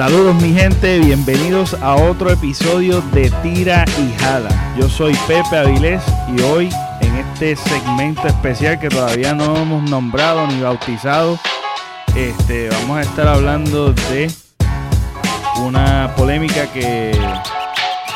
[0.00, 4.48] Saludos mi gente, bienvenidos a otro episodio de Tira y Jala.
[4.78, 6.02] Yo soy Pepe Avilés
[6.34, 6.70] y hoy
[7.02, 11.38] en este segmento especial que todavía no hemos nombrado ni bautizado,
[12.16, 14.30] este, vamos a estar hablando de
[15.66, 17.12] una polémica que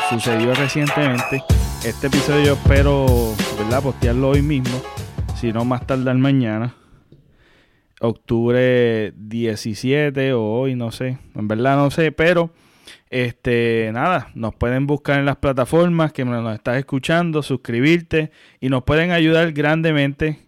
[0.09, 1.45] sucedió recientemente.
[1.85, 3.82] Este episodio espero, ¿verdad?
[3.82, 4.81] Postearlo hoy mismo,
[5.39, 6.73] si no más tardar mañana
[8.04, 12.50] octubre 17 o hoy, no sé, en verdad no sé, pero
[13.11, 18.85] este nada, nos pueden buscar en las plataformas que nos estás escuchando, suscribirte y nos
[18.85, 20.39] pueden ayudar grandemente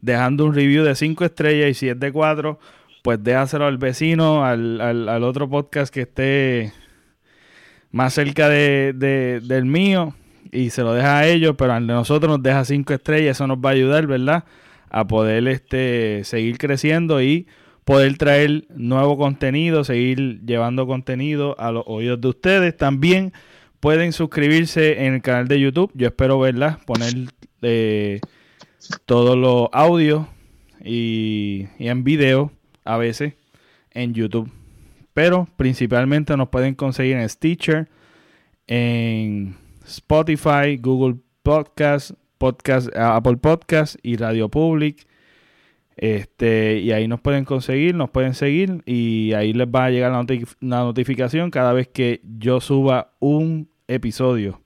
[0.00, 2.58] dejando un review de 5 estrellas y si es de 4,
[3.02, 6.72] pues déjaselo al vecino, al, al, otro podcast que esté
[7.90, 10.14] más cerca de, del mío
[10.50, 13.46] y se lo deja a ellos, pero al de nosotros nos deja 5 estrellas, eso
[13.46, 14.44] nos va a ayudar, ¿verdad?
[14.92, 17.46] A poder este, seguir creciendo y
[17.84, 22.76] poder traer nuevo contenido, seguir llevando contenido a los oídos de ustedes.
[22.76, 23.32] También
[23.80, 25.90] pueden suscribirse en el canal de YouTube.
[25.94, 27.14] Yo espero verla, poner
[27.62, 28.20] eh,
[29.06, 30.26] todos los audios
[30.84, 32.52] y, y en video
[32.84, 33.32] a veces
[33.92, 34.50] en YouTube.
[35.14, 37.88] Pero principalmente nos pueden conseguir en Stitcher,
[38.66, 39.56] en
[39.86, 42.12] Spotify, Google Podcast,
[42.42, 45.06] podcast, Apple Podcast y Radio Public.
[45.96, 50.10] Este, y ahí nos pueden conseguir, nos pueden seguir y ahí les va a llegar
[50.10, 54.60] la, notificación cada vez que yo suba un episodio.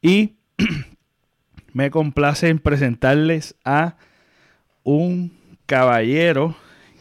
[0.00, 0.36] Y
[1.72, 3.96] me complace en presentarles a
[4.84, 5.32] un
[5.66, 6.54] caballero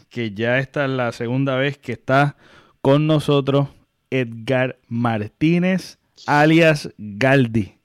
[0.10, 2.38] que ya esta es la segunda vez que está
[2.82, 3.68] con nosotros,
[4.10, 7.77] Edgar Martínez, alias Galdi.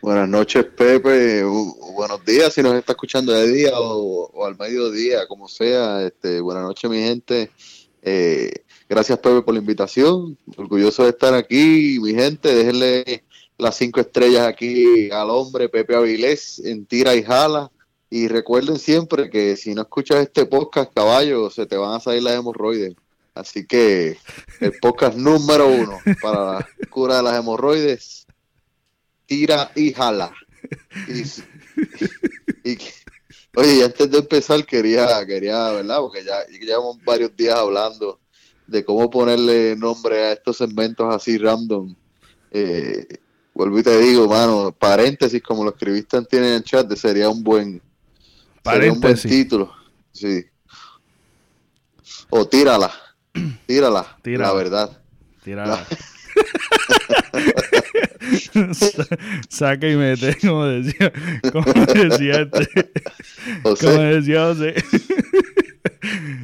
[0.00, 1.42] Buenas noches, Pepe.
[1.42, 6.06] buenos días si nos está escuchando de día o, al mediodía, como sea.
[6.06, 7.50] Este, buenas noches, mi gente.
[8.02, 8.52] Eh,
[8.88, 10.38] gracias, Pepe, por la invitación.
[10.56, 12.54] Orgulloso de estar aquí, mi gente.
[12.54, 13.24] Déjenle
[13.58, 17.72] las cinco estrellas aquí al hombre Pepe Avilés en Tira y Jala.
[18.08, 22.22] Y recuerden siempre que si no escuchas este podcast, caballo, se te van a salir
[22.22, 22.94] las hemorroides.
[23.34, 24.16] Así que
[24.60, 28.27] el podcast número uno para la cura de las hemorroides
[29.28, 30.32] tira y jala.
[32.64, 32.78] Y,
[33.54, 35.98] oye, antes de empezar quería, quería, ¿verdad?
[36.00, 38.18] Porque ya llevamos varios días hablando
[38.66, 41.94] de cómo ponerle nombre a estos segmentos así random.
[42.50, 43.06] Eh,
[43.54, 47.80] vuelvo y te digo, mano, paréntesis, como lo escribiste en el chat, sería un buen,
[48.64, 49.72] sería un buen título.
[50.10, 50.44] Sí.
[52.30, 52.92] O tírala,
[53.66, 54.48] tírala, tírala.
[54.48, 55.02] la verdad.
[55.44, 55.86] Tírala.
[59.48, 61.12] Saca y mete, como decía,
[61.52, 62.90] como decía este,
[63.62, 64.74] como decía José.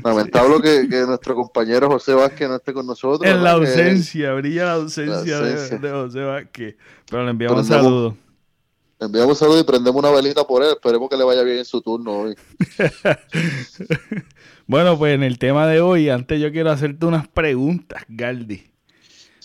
[0.02, 3.30] Lamentable que, que, nuestro compañero José Vázquez no esté con nosotros.
[3.30, 6.76] En la ausencia, brilla la ausencia, De, José Vázquez.
[7.08, 8.16] Pero le enviamos un saludo.
[9.00, 10.70] Le enviamos un saludo y prendemos una velita por él.
[10.70, 12.36] Esperemos que le vaya bien en su turno hoy.
[14.66, 18.70] bueno, pues en el tema de hoy, antes yo quiero hacerte unas preguntas, Galdi.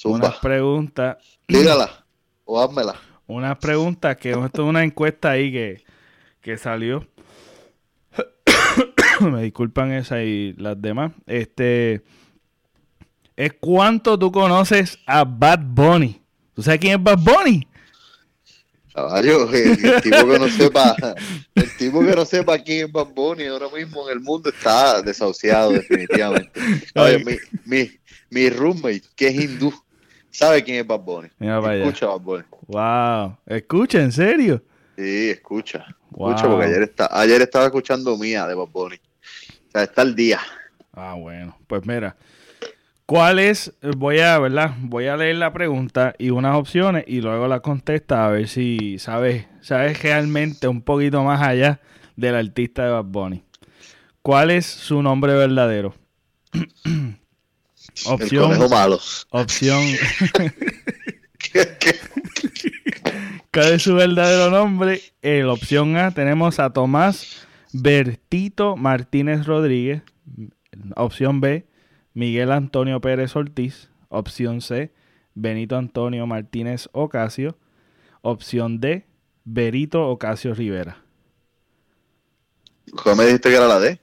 [0.04, 1.18] Unas preguntas.
[1.48, 2.06] Dígala
[2.50, 2.96] o házmela.
[3.28, 5.84] Unas preguntas que esto es una encuesta ahí que,
[6.42, 7.08] que salió.
[9.22, 11.12] Me disculpan esa y las demás.
[11.28, 12.02] Este
[13.36, 16.24] es cuánto tú conoces a Bad Bunny.
[16.56, 17.68] ¿Tú sabes quién es Bad Bunny?
[18.96, 20.96] Caballo, el, tipo que no sepa,
[21.54, 25.04] el tipo que no sepa quién es Bad Bunny ahora mismo en el mundo está
[25.04, 26.60] desahuciado definitivamente.
[27.24, 27.92] mi, mi,
[28.32, 29.72] mi roommate, que es hindú,
[30.32, 31.30] sabe quién es Bad Bunny.
[31.40, 32.44] escucha Bad Bunny.
[32.68, 33.38] Wow.
[33.46, 34.64] Escucha, ¿en serio?
[34.98, 35.86] Sí, escucha.
[36.12, 38.96] Escucha, porque ayer, está, ayer estaba escuchando Mía de Bad Bunny.
[38.96, 40.40] O sea, está el día.
[40.94, 41.58] Ah, bueno.
[41.68, 42.16] Pues mira.
[43.06, 43.74] ¿Cuál es?
[43.98, 44.76] Voy a, ¿verdad?
[44.82, 49.00] Voy a leer la pregunta y unas opciones y luego la contesta a ver si
[49.00, 51.80] sabes, sabes realmente un poquito más allá
[52.16, 53.44] del artista de Bad Bunny.
[54.22, 55.96] ¿Cuál es su nombre verdadero?
[58.06, 58.62] Opción.
[58.62, 59.28] El malos.
[59.32, 59.82] Opción.
[63.52, 65.02] ¿Cuál es su verdadero nombre?
[65.22, 70.04] En la opción A tenemos a Tomás Bertito Martínez Rodríguez.
[70.96, 71.66] Opción B,
[72.14, 73.90] Miguel Antonio Pérez Ortiz.
[74.10, 74.92] Opción C,
[75.34, 77.58] Benito Antonio Martínez Ocasio.
[78.22, 79.06] Opción D,
[79.46, 80.98] Berito Ocasio Rivera.
[83.04, 84.00] ¿Cómo me dijiste que era la D?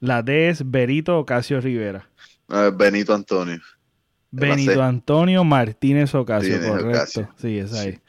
[0.00, 2.08] La D es Berito Ocasio Rivera.
[2.48, 3.60] Benito Antonio.
[4.30, 7.28] Benito Antonio Martínez Ocasio, correcto.
[7.40, 8.00] Sí, es ahí.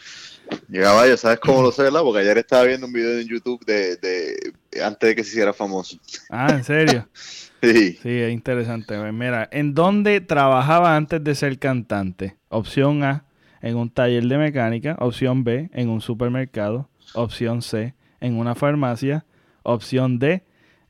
[0.70, 2.02] Llegaba yo, ¿sabes cómo lo sé, verdad?
[2.02, 4.54] Porque ayer estaba viendo un video en YouTube de,
[4.84, 5.98] antes de que se hiciera famoso.
[6.30, 7.08] Ah, ¿en serio?
[7.64, 7.94] Sí.
[7.94, 8.96] Sí, es interesante.
[9.12, 12.38] Mira, ¿en dónde trabajaba antes de ser cantante?
[12.50, 13.26] Opción A,
[13.60, 14.96] en un taller de mecánica.
[15.00, 16.90] Opción B, en un supermercado.
[17.16, 19.26] Opción C, en una farmacia.
[19.64, 20.44] Opción D,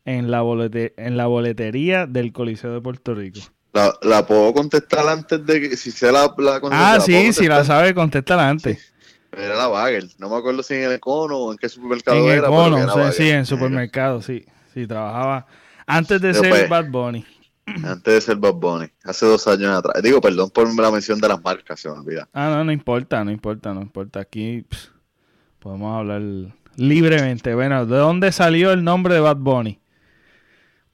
[0.06, 3.40] en la, bolete- en la boletería del Coliseo de Puerto Rico.
[3.74, 7.66] La, la puedo contestar antes de que, si sé la, la Ah, sí, si la
[7.66, 8.94] sabe, contéstala antes.
[9.32, 10.12] Era la Bagel.
[10.18, 12.48] No me acuerdo si en el Econo o en qué supermercado En el era.
[12.48, 14.46] pero era sí, en supermercado, sí.
[14.74, 15.46] Sí, trabajaba
[15.86, 17.26] antes de ser Bad Bunny.
[17.84, 18.88] Antes de ser Bad Bunny.
[19.04, 20.02] Hace dos años atrás.
[20.04, 22.30] Digo, perdón por la mención de las marcas, se me olvida.
[22.32, 24.20] Ah, no, no importa, no importa, no importa.
[24.20, 24.92] Aquí pss,
[25.60, 26.22] podemos hablar
[26.76, 27.56] libremente.
[27.56, 29.80] Bueno, ¿de dónde salió el nombre de Bad Bunny?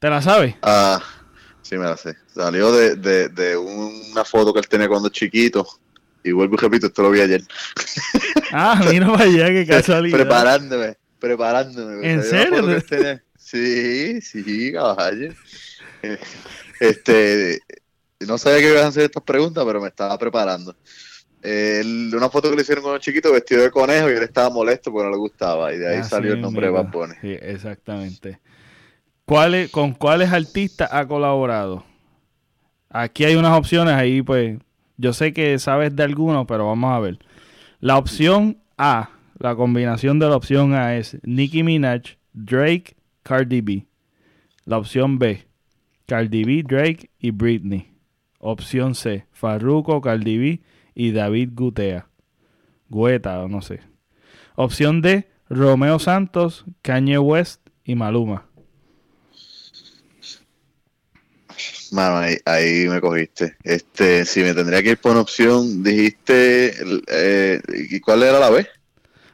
[0.02, 0.56] ¿Te la sabes?
[0.64, 1.00] Ah,
[1.62, 2.16] sí, me la sé.
[2.34, 5.68] Salió de, de, de una foto que él tenía cuando chiquito.
[6.24, 7.44] Y vuelvo y repito, esto lo vi ayer.
[8.54, 10.18] Ah, mira para allá, qué casualidad.
[10.18, 12.12] preparándome, preparándome.
[12.12, 12.82] ¿En serio?
[13.38, 15.34] Sí, sí, caballo.
[16.80, 17.60] Este,
[18.20, 20.76] no sabía que ibas a hacer estas preguntas, pero me estaba preparando.
[21.42, 24.50] El- una foto que le hicieron con un chiquito vestido de conejo y él estaba
[24.50, 25.72] molesto porque no le gustaba.
[25.74, 26.72] Y de ahí Así salió el nombre de.
[26.74, 27.14] Bad Bunny.
[27.22, 28.40] Sí, exactamente.
[29.26, 31.84] ¿Cuáles, ¿Con cuáles artistas ha colaborado?
[32.90, 34.60] Aquí hay unas opciones ahí, pues.
[34.98, 37.20] Yo sé que sabes de algunos, pero vamos a ver.
[37.80, 39.10] La opción A,
[39.40, 43.88] la combinación de la opción A es Nicki Minaj, Drake, Cardi B.
[44.66, 45.48] La opción B,
[46.06, 47.92] Cardi B, Drake y Britney.
[48.40, 50.62] Opción C, Farruko, Cardi B
[50.94, 52.08] y David Gutea.
[52.90, 53.80] Guetta, o no sé.
[54.56, 58.46] Opción D, Romeo Santos, Kanye West y Maluma.
[61.92, 63.58] Mano, ahí, ahí me cogiste.
[63.64, 66.74] Este, si me tendría que ir por una opción, dijiste,
[67.08, 68.66] eh, ¿y cuál era la B?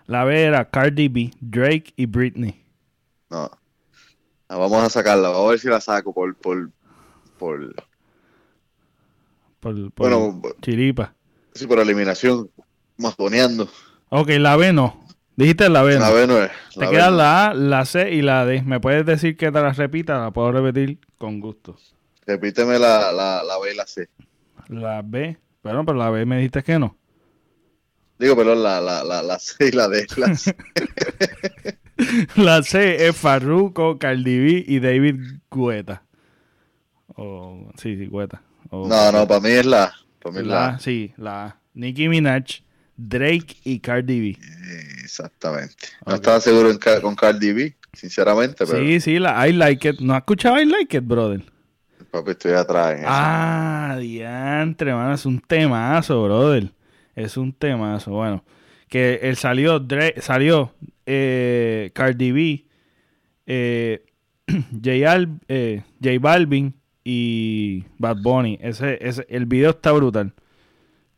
[0.07, 2.63] La B era Cardi B, Drake y Britney.
[3.29, 3.49] No.
[4.49, 6.71] Ah, vamos a sacarla, vamos a ver si la saco por, por,
[7.37, 7.75] por,
[9.59, 11.15] Por, por bueno, chiripa.
[11.53, 12.49] sí, por eliminación,
[12.97, 13.69] masponeando.
[14.09, 15.03] Ok, la B no.
[15.35, 15.99] Dijiste la B no.
[15.99, 16.51] La B no es.
[16.77, 17.17] Te la quedan no.
[17.17, 18.63] la A, la C y la D.
[18.63, 20.19] ¿Me puedes decir que te la repita?
[20.19, 21.77] La puedo repetir con gusto.
[22.27, 24.09] Repíteme la, la, la B y la C.
[24.67, 25.37] La B.
[25.61, 26.97] Pero, pero la B me dijiste que no.
[28.19, 30.05] Digo, perdón, la, la, la, la C y la D.
[30.17, 30.55] La C.
[32.35, 35.15] La C es Farruko, Cardi B y David
[35.51, 36.03] Guetta.
[37.15, 38.41] O, sí, sí, Guetta.
[38.69, 39.93] O- No, no, para mí es la.
[40.19, 40.79] Para mí es La la.
[40.79, 41.61] Sí, la A.
[41.73, 42.61] Nicki Minaj,
[42.97, 44.37] Drake y Cardi B.
[45.03, 45.87] Exactamente.
[46.05, 49.99] No estaba seguro en con Cardi B, sinceramente, pero Sí, sí, la I Like It.
[49.99, 51.43] ¿No has escuchado I Like It, brother?
[52.11, 53.07] Papi, estoy atrás en eso.
[53.09, 56.69] Ah, diantre, mano, es un temazo, brother.
[57.15, 58.11] Es un temazo.
[58.11, 58.43] Bueno,
[58.89, 60.71] que él salió, Dre- salió
[61.05, 62.65] eh, Cardi B,
[63.45, 64.03] eh,
[64.47, 66.73] J, Al- eh, J Balvin
[67.03, 68.57] y Bad Bunny.
[68.61, 70.33] Ese, ese, el video está brutal.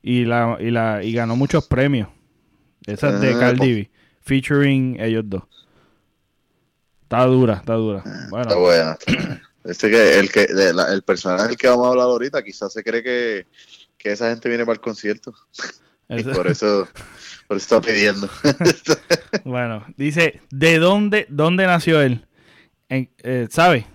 [0.02, 2.08] Y, la, y, la, y ganó muchos premios.
[2.88, 3.76] Esa es de Ah, Cardi pues.
[3.76, 3.90] B,
[4.22, 5.44] featuring ellos dos.
[7.04, 8.04] Está dura, está dura.
[8.30, 8.92] Bueno, Está buena.
[9.00, 9.49] está buena.
[9.64, 12.84] Este que el que la- el personaje del que vamos a hablar ahorita quizás se
[12.84, 13.46] cree que,
[13.98, 15.34] que esa gente viene para el concierto
[16.10, 16.88] y por eso
[17.48, 18.30] por eso está pidiendo.
[19.44, 22.26] Bueno, dice, ¿de dónde, dónde nació él?
[22.90, 23.86] En- eh, ¿Sabe?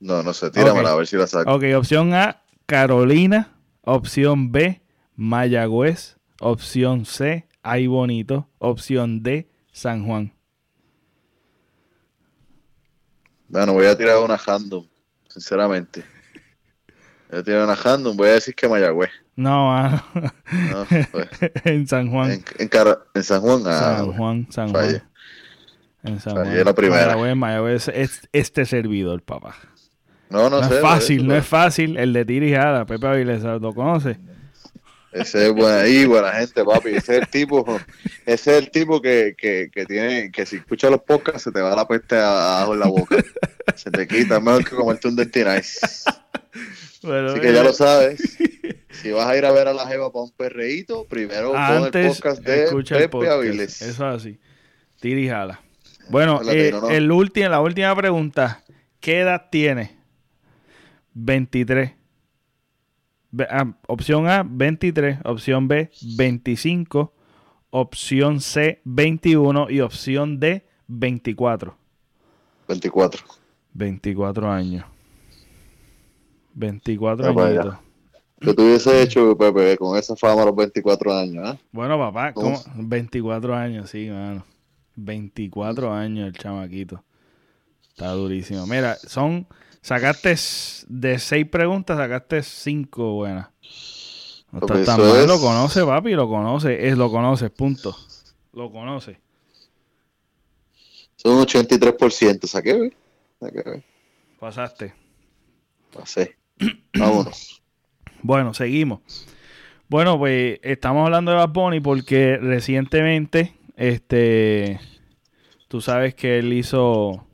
[0.00, 1.52] no, no sé, tíramela a ver si la saco.
[1.54, 3.52] Ok, opción A, Carolina.
[3.82, 4.82] Opción B,
[5.14, 6.16] Mayagüez.
[6.40, 8.48] Opción C, Ay Bonito.
[8.58, 10.32] Opción D, San Juan.
[13.48, 14.84] Bueno, voy a tirar una random,
[15.28, 16.04] sinceramente.
[17.30, 19.10] Voy a tirar una random, voy a decir que Mayagüez.
[19.36, 20.02] No, ¿no?
[21.12, 21.28] Pues,
[21.64, 22.30] en San Juan.
[22.32, 23.62] en, en, Cara- en San Juan.
[23.66, 24.12] ah, San.
[24.12, 24.70] Juan, San.
[24.70, 25.02] Juan.
[26.04, 26.64] En San Fallé Juan.
[26.64, 27.06] la primera.
[27.16, 29.54] Mayagüez, Mayagüez es este servidor, papá.
[30.30, 30.76] No, no, No, sé.
[30.76, 31.96] es fácil, no es fácil.
[31.98, 34.18] El de Tirijada, Pepe Avilés, ¿lo conoce?
[35.12, 36.90] Ese es buena, ahí, buena gente, papi.
[36.90, 37.64] Ese es el tipo,
[38.26, 41.60] ese es el tipo que, que, que tiene, que si escucha los podcasts se te
[41.60, 43.16] va la peste abajo en la boca.
[43.76, 45.78] Se te quita, es mejor que comerte un Dirty Nice.
[47.02, 48.36] Bueno, Así que ya lo sabes.
[49.02, 52.08] Si vas a ir a ver a la Jeva para un perreíto, primero pon el
[52.08, 53.32] podcast de escucha el Pepe podcast.
[53.34, 53.82] Avilés.
[53.82, 54.40] Eso es así.
[55.00, 55.60] Tira y jala.
[56.08, 58.64] Bueno, El eh, el ulti- la última pregunta.
[58.98, 59.98] ¿Qué edad tiene?
[61.12, 61.92] 23.
[63.50, 65.18] Ah, opción A, 23.
[65.24, 67.12] Opción B, 25.
[67.70, 69.70] Opción C, 21.
[69.70, 71.76] Y opción D, 24.
[72.68, 73.24] 24.
[73.72, 74.84] 24 años.
[76.54, 77.76] 24 Ya para añitos.
[78.40, 81.42] ¿Qué tú hubiese hecho, Pepe, con esa fama a los 24 años?
[81.46, 81.58] ¿ah?
[81.72, 82.32] Bueno, papá.
[82.32, 82.60] ¿cómo?
[82.74, 84.44] 24 años, sí, mano.
[84.96, 87.02] 24 años el chamaquito.
[87.88, 88.66] Está durísimo.
[88.66, 89.46] Mira, son.
[89.86, 90.34] Sacaste
[90.88, 93.50] de seis preguntas, sacaste cinco buenas.
[94.50, 96.88] No está tan mal, lo conoce, papi, lo conoce.
[96.88, 97.96] Es, lo conoce, punto.
[98.52, 99.20] Lo conoce.
[101.14, 102.96] Son un 83%, saqué,
[103.38, 103.84] Saqué,
[104.40, 104.92] Pasaste.
[105.92, 106.36] Pasé.
[106.98, 107.62] Vámonos.
[108.22, 109.28] bueno, seguimos.
[109.86, 114.80] Bueno, pues estamos hablando de Bad Bunny porque recientemente, este,
[115.68, 117.24] tú sabes que él hizo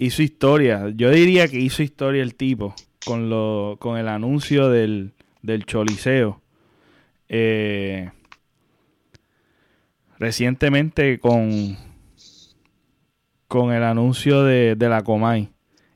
[0.00, 0.88] hizo historia.
[0.96, 6.40] Yo diría que hizo historia el tipo con lo con el anuncio del, del Choliseo.
[7.28, 8.10] Eh,
[10.18, 11.76] recientemente con
[13.46, 15.50] con el anuncio de, de la Comay.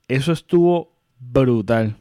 [0.06, 1.96] Eso estuvo brutal.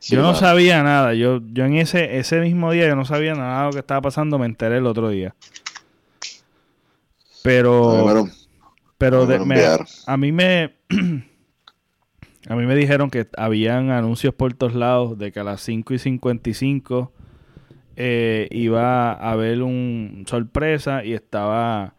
[0.00, 1.12] yo no sabía nada.
[1.14, 4.00] Yo, yo en ese, ese mismo día yo no sabía nada de lo que estaba
[4.00, 4.38] pasando.
[4.38, 5.34] Me enteré el otro día.
[7.42, 8.28] Pero,
[9.00, 9.26] pero
[10.06, 10.74] a mí me
[12.48, 15.94] a mí me dijeron que habían anuncios por todos lados de que a las 5
[15.94, 17.10] y 55
[17.96, 21.94] eh, iba a haber un sorpresa y estaba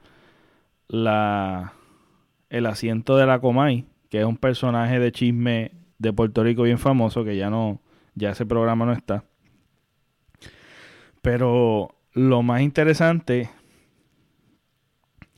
[0.89, 1.73] la
[2.51, 6.77] el asiento de la Comay, que es un personaje de chisme de Puerto Rico bien
[6.77, 7.81] famoso que ya no
[8.13, 9.23] ya ese programa no está.
[11.23, 13.49] Pero lo más interesante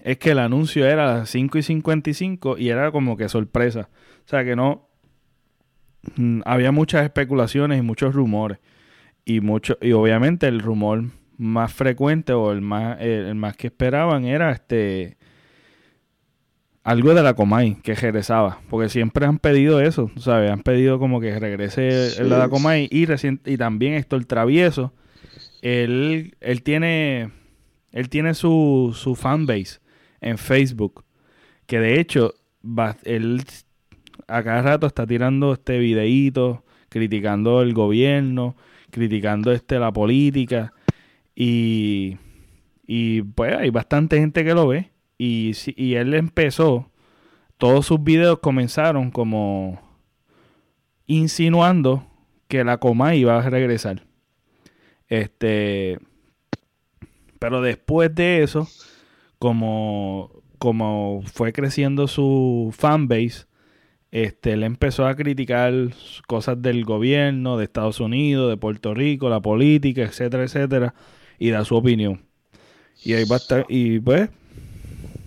[0.03, 3.89] es que el anuncio era a las 5 y 55 y era como que sorpresa.
[4.25, 4.89] O sea que no.
[6.17, 8.59] Mm, había muchas especulaciones y muchos rumores.
[9.23, 11.05] Y, mucho, y obviamente el rumor
[11.37, 15.17] más frecuente o el más, el, más que esperaban era este
[16.83, 20.51] algo de la Comay que regresaba, porque siempre han pedido eso, ¿sabes?
[20.51, 23.07] Han pedido como que regrese el de la Comay y,
[23.45, 24.93] y también Héctor Travieso.
[25.61, 27.31] Él, él tiene
[27.93, 29.82] él tiene su, su fanbase
[30.23, 31.03] en Facebook.
[31.65, 32.33] Que de hecho,
[33.03, 33.43] él
[34.27, 38.55] a cada rato está tirando este videíto, criticando el gobierno,
[38.89, 40.73] criticando este la política.
[41.35, 42.17] Y,
[42.85, 44.91] y pues hay bastante gente que lo ve.
[45.17, 46.89] Y, y él empezó,
[47.57, 49.79] todos sus videos comenzaron como
[51.05, 52.07] insinuando
[52.47, 54.05] que la coma iba a regresar.
[55.07, 55.99] Este,
[57.39, 58.67] pero después de eso,
[59.43, 63.45] como, como fue creciendo su fanbase,
[64.09, 65.73] este, él empezó a criticar
[66.27, 70.95] cosas del gobierno, de Estados Unidos, de Puerto Rico, la política, etcétera, etcétera,
[71.39, 72.21] y da su opinión.
[73.03, 74.29] Y ahí va a estar, y pues,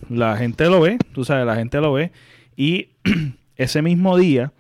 [0.09, 2.11] la gente lo ve, tú sabes, la gente lo ve.
[2.57, 2.93] Y
[3.57, 4.55] ese mismo día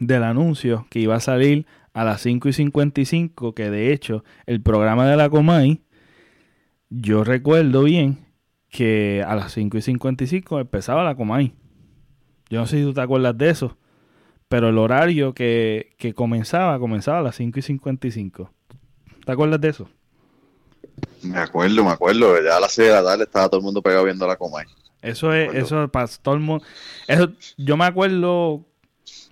[0.00, 4.62] del anuncio que iba a salir a las 5 y 55, que de hecho el
[4.62, 5.82] programa de la Comay,
[6.88, 8.26] yo recuerdo bien
[8.70, 11.54] que a las 5 y 55 empezaba la Comay.
[12.50, 13.76] Yo no sé si tú te acuerdas de eso,
[14.48, 18.50] pero el horario que, comenzaba, comenzaba a las 5 y 55.
[19.24, 19.88] ¿Te acuerdas de eso?
[21.22, 22.42] Me acuerdo, me acuerdo.
[22.42, 24.66] Ya a las 6 de la tarde estaba todo el mundo pegado viendo la Comay.
[25.02, 26.64] Eso es, eso para todo el mundo.
[27.06, 28.64] Eso, yo me acuerdo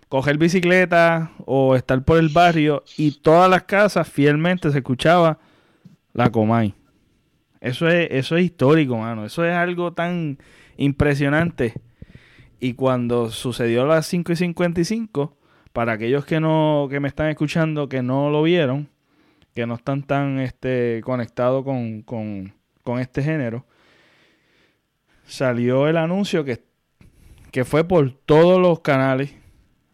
[0.08, 5.38] coger bicicleta o estar por el barrio y todas las casas fielmente se escuchaba
[6.12, 6.74] la Comay.
[7.60, 9.24] Eso es, eso es histórico, mano.
[9.24, 10.38] Eso es algo tan
[10.76, 11.74] impresionante.
[12.60, 15.36] Y cuando sucedió las 5 y 55,
[15.72, 18.88] para aquellos que no, que me están escuchando, que no lo vieron,
[19.54, 23.66] que no están tan este, conectados con, con, con este género,
[25.26, 26.62] salió el anuncio que,
[27.52, 29.34] que fue por todos los canales.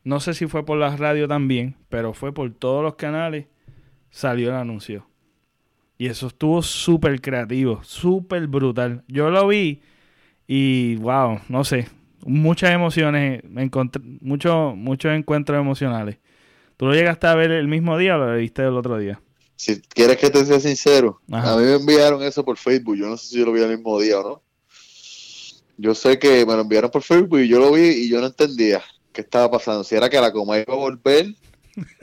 [0.04, 3.46] No sé si fue por la radio también, pero fue por todos los canales.
[4.10, 5.06] Salió el anuncio.
[6.02, 9.04] Y eso estuvo súper creativo, súper brutal.
[9.06, 9.82] Yo lo vi
[10.48, 11.86] y, wow, no sé,
[12.26, 16.18] muchas emociones, encontré, muchos muchos encuentros emocionales.
[16.76, 19.22] ¿Tú lo llegaste a ver el mismo día o lo viste el otro día?
[19.54, 22.96] Si quieres que te sea sincero, a mí me enviaron eso por Facebook.
[22.96, 24.42] Yo no sé si yo lo vi el mismo día o no.
[25.76, 28.26] Yo sé que me lo enviaron por Facebook y yo lo vi y yo no
[28.26, 28.82] entendía
[29.12, 29.84] qué estaba pasando.
[29.84, 31.32] Si era que la coma iba a volver,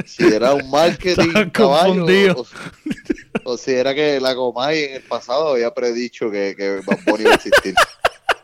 [0.05, 2.05] si era un marketing caballo,
[2.37, 2.45] o
[3.67, 7.73] era que la Comay en el pasado había predicho que, que Bad iba a existir.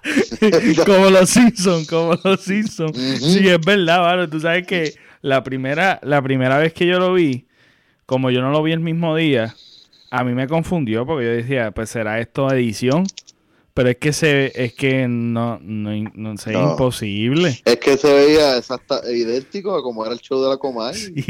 [0.85, 2.97] como los Simpsons, como los Simpsons.
[3.19, 4.27] Sí, es verdad, vale.
[4.27, 7.47] Tú sabes que la primera, la primera vez que yo lo vi,
[8.05, 9.55] como yo no lo vi el mismo día,
[10.11, 13.05] a mí me confundió porque yo decía, pues será esto edición.
[13.73, 17.61] Pero es que se, es que no, no, no, sé, imposible.
[17.65, 20.93] Es que se veía exacta, idéntico a como era el show de la Comay.
[20.93, 21.25] Sí.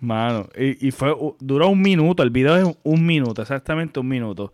[0.00, 4.52] Mano, y, fue, duró un minuto, el video es un minuto, exactamente un minuto.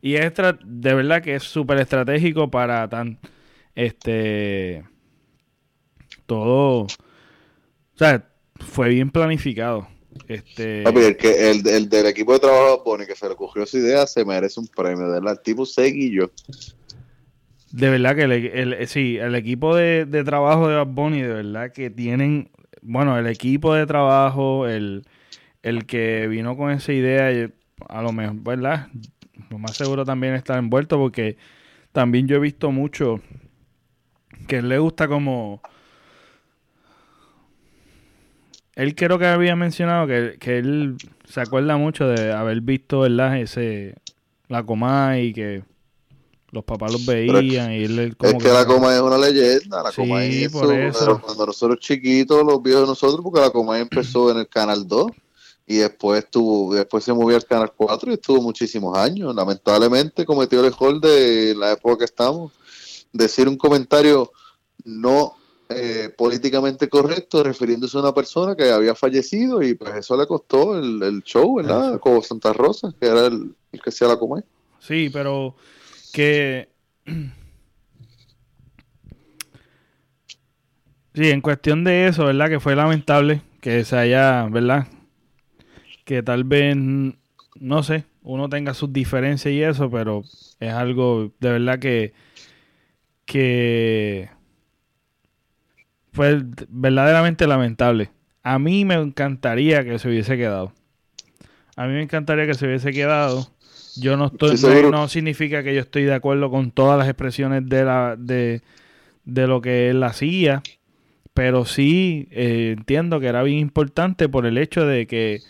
[0.00, 0.32] Y es
[0.64, 3.18] de verdad que es súper estratégico para tan
[3.74, 4.84] Este.
[6.26, 6.82] Todo.
[6.82, 6.88] O
[7.96, 9.88] sea, fue bien planificado.
[10.28, 10.82] Este.
[10.82, 14.24] el, que, el, del equipo de trabajo pone que se le ocurrió esa idea se
[14.24, 15.32] merece un premio, ¿verdad?
[15.32, 16.30] El tipo seguillo.
[17.72, 21.90] De verdad que el, sí, el equipo de, trabajo de Bad Bunny, de verdad que
[21.90, 22.50] tienen,
[22.84, 25.04] bueno, el equipo de trabajo, el,
[25.62, 27.50] el que vino con esa idea,
[27.88, 28.88] a lo mejor, ¿verdad?
[29.50, 31.36] Lo más seguro también está envuelto porque
[31.92, 33.20] también yo he visto mucho
[34.46, 35.60] que le gusta como...
[38.74, 43.38] Él creo que había mencionado que, que él se acuerda mucho de haber visto, ¿verdad?
[43.38, 43.94] Ese,
[44.48, 45.62] la coma y que
[46.54, 49.92] los papás los veían y él como es que, la coma es una leyenda la
[49.92, 51.20] coma es eso.
[51.20, 55.10] cuando nosotros chiquitos los viejos de nosotros porque la coma empezó en el canal 2
[55.66, 59.34] y después tuvo, después se movió al Canal 4 y estuvo muchísimos años.
[59.34, 62.52] Lamentablemente cometió el error de la época que estamos,
[63.12, 64.30] decir un comentario
[64.84, 65.36] no
[65.70, 70.78] eh, políticamente correcto refiriéndose a una persona que había fallecido y pues eso le costó
[70.78, 71.98] el, show, ¿verdad?
[71.98, 74.44] Como Santa Rosa, que era el, que hacía la coma.
[74.78, 75.54] Sí, pero
[76.14, 76.68] que...
[81.14, 82.48] Sí, en cuestión de eso, ¿verdad?
[82.48, 84.88] Que fue lamentable que se haya, ¿verdad?
[86.04, 90.22] que tal vez, no sé, uno tenga sus diferencias y eso, pero
[90.60, 92.12] es algo de verdad que,
[93.24, 94.30] que
[96.12, 98.10] fue verdaderamente lamentable.
[98.42, 100.72] A mí me encantaría que se hubiese quedado.
[101.76, 103.50] A mí me encantaría que se hubiese quedado.
[103.96, 104.56] Yo no estoy,
[104.90, 108.62] no, significa que yo estoy de acuerdo con todas las expresiones de la, de,
[109.24, 110.62] de lo que él hacía,
[111.32, 115.40] pero sí eh, entiendo que era bien importante por el hecho de que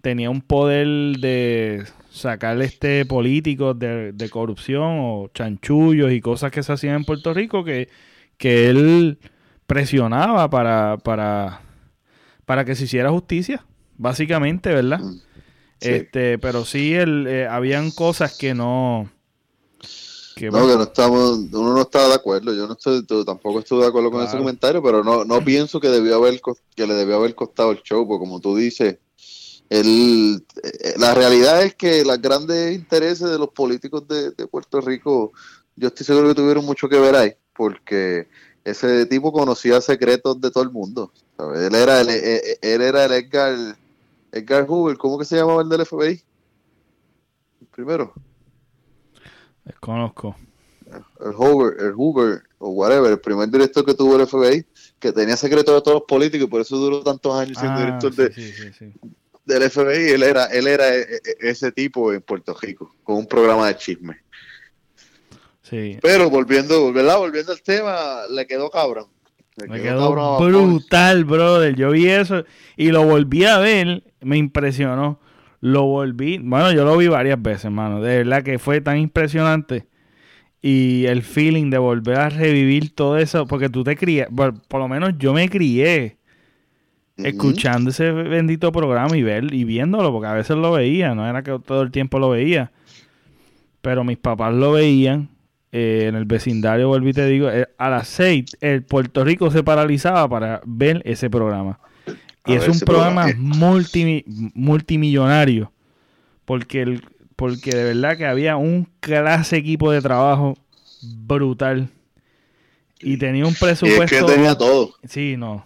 [0.00, 0.86] tenía un poder
[1.18, 7.34] de sacar este políticos de, corrupción o chanchullos y cosas que se hacían en Puerto
[7.34, 7.88] Rico que,
[8.36, 9.18] que él
[9.66, 11.60] presionaba para, para,
[12.44, 13.64] para que se hiciera justicia,
[13.96, 15.00] básicamente, ¿verdad?
[15.00, 15.20] Mm,
[15.80, 19.10] este, pero sí, el, eh, habían cosas que no...
[20.34, 23.80] Que, no, que no estamos, uno no estaba de acuerdo, yo no estoy, tampoco estoy
[23.80, 26.40] de acuerdo con ese comentario, pero no, no pienso que debió haber,
[26.76, 28.98] que le debió haber costado el show, porque como tú dices,
[29.68, 35.32] el, eh, la realidad es que los grandes intereses de los políticos de, Puerto Rico,
[35.76, 38.28] yo estoy seguro que tuvieron mucho que ver ahí, porque
[38.64, 41.12] ese tipo conocía secretos de todo el mundo.
[41.38, 43.76] Él era el, eh, él, era el Edgar,
[44.32, 46.22] Edgar Hoover, ¿cómo que se llamaba el del FBI?
[47.70, 48.12] Primero.
[49.64, 50.36] Desconozco.
[51.20, 54.64] El Hoover, el Hoover, o whatever, el primer director que tuvo el FBI,
[54.98, 57.84] que tenía secretos de todos los políticos y por eso duró tantos años siendo ah,
[57.84, 58.92] director de, sí, sí,
[59.48, 63.26] del FBI, él era, él era e, e, ese tipo en Puerto Rico, con un
[63.26, 64.18] programa de chisme.
[65.62, 65.98] Sí.
[66.00, 67.18] Pero volviendo, ¿verdad?
[67.18, 69.06] Volviendo al tema, le quedó cabrón.
[69.68, 71.74] me quedó, brutal, brother.
[71.74, 72.44] Yo vi eso
[72.76, 75.20] y lo volví a ver, me impresionó.
[75.60, 78.00] Lo volví, bueno, yo lo vi varias veces, hermano.
[78.00, 79.86] De verdad que fue tan impresionante.
[80.62, 84.88] Y el feeling de volver a revivir todo eso, porque tú te crías, por lo
[84.88, 86.18] menos yo me crié
[87.24, 91.42] escuchando ese bendito programa y ver y viéndolo, porque a veces lo veía, no era
[91.42, 92.70] que todo el tiempo lo veía,
[93.80, 95.28] pero mis papás lo veían
[95.72, 99.62] eh, en el vecindario, volví te digo, eh, a las seis el Puerto Rico se
[99.62, 101.80] paralizaba para ver ese programa.
[102.48, 105.72] Y es un programa, multimillonario,
[106.44, 107.04] porque, el,
[107.36, 110.56] porque de verdad que había un clase equipo de trabajo
[111.02, 111.88] brutal.
[113.00, 114.16] Y tenía un presupuesto.
[114.16, 114.94] Y que tenía todo.
[115.06, 115.64] Sí, no.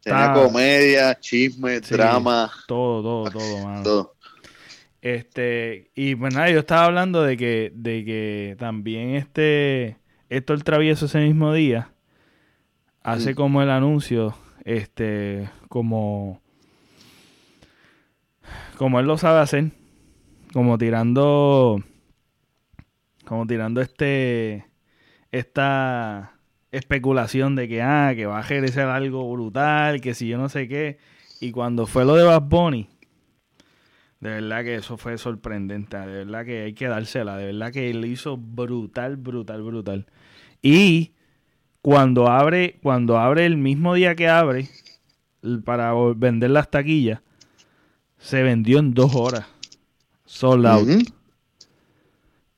[0.00, 2.50] Tenía comedia, chisme, drama.
[2.66, 4.12] Todo, todo, todo, mano.
[5.02, 9.98] Este, y pues nada, yo estaba hablando de que, de que también este
[10.28, 11.92] el Travieso ese mismo día
[13.02, 13.34] hace mm.
[13.36, 14.34] como el anuncio,
[14.66, 16.42] este, como
[18.76, 19.70] como él lo sabe hacer,
[20.52, 21.80] como tirando
[23.24, 24.66] como tirando este
[25.30, 26.34] esta
[26.72, 30.66] especulación de que, ah, que va a ejercer algo brutal, que si yo no sé
[30.68, 30.98] qué.
[31.40, 32.88] Y cuando fue lo de Bad Bunny,
[34.20, 37.90] de verdad que eso fue sorprendente, de verdad que hay que dársela, de verdad que
[37.90, 40.06] él hizo brutal, brutal, brutal.
[40.60, 41.12] Y
[41.86, 44.68] cuando abre, cuando abre el mismo día que abre,
[45.64, 47.20] para vender las taquillas,
[48.18, 49.46] se vendió en dos horas.
[50.24, 50.88] Sold out.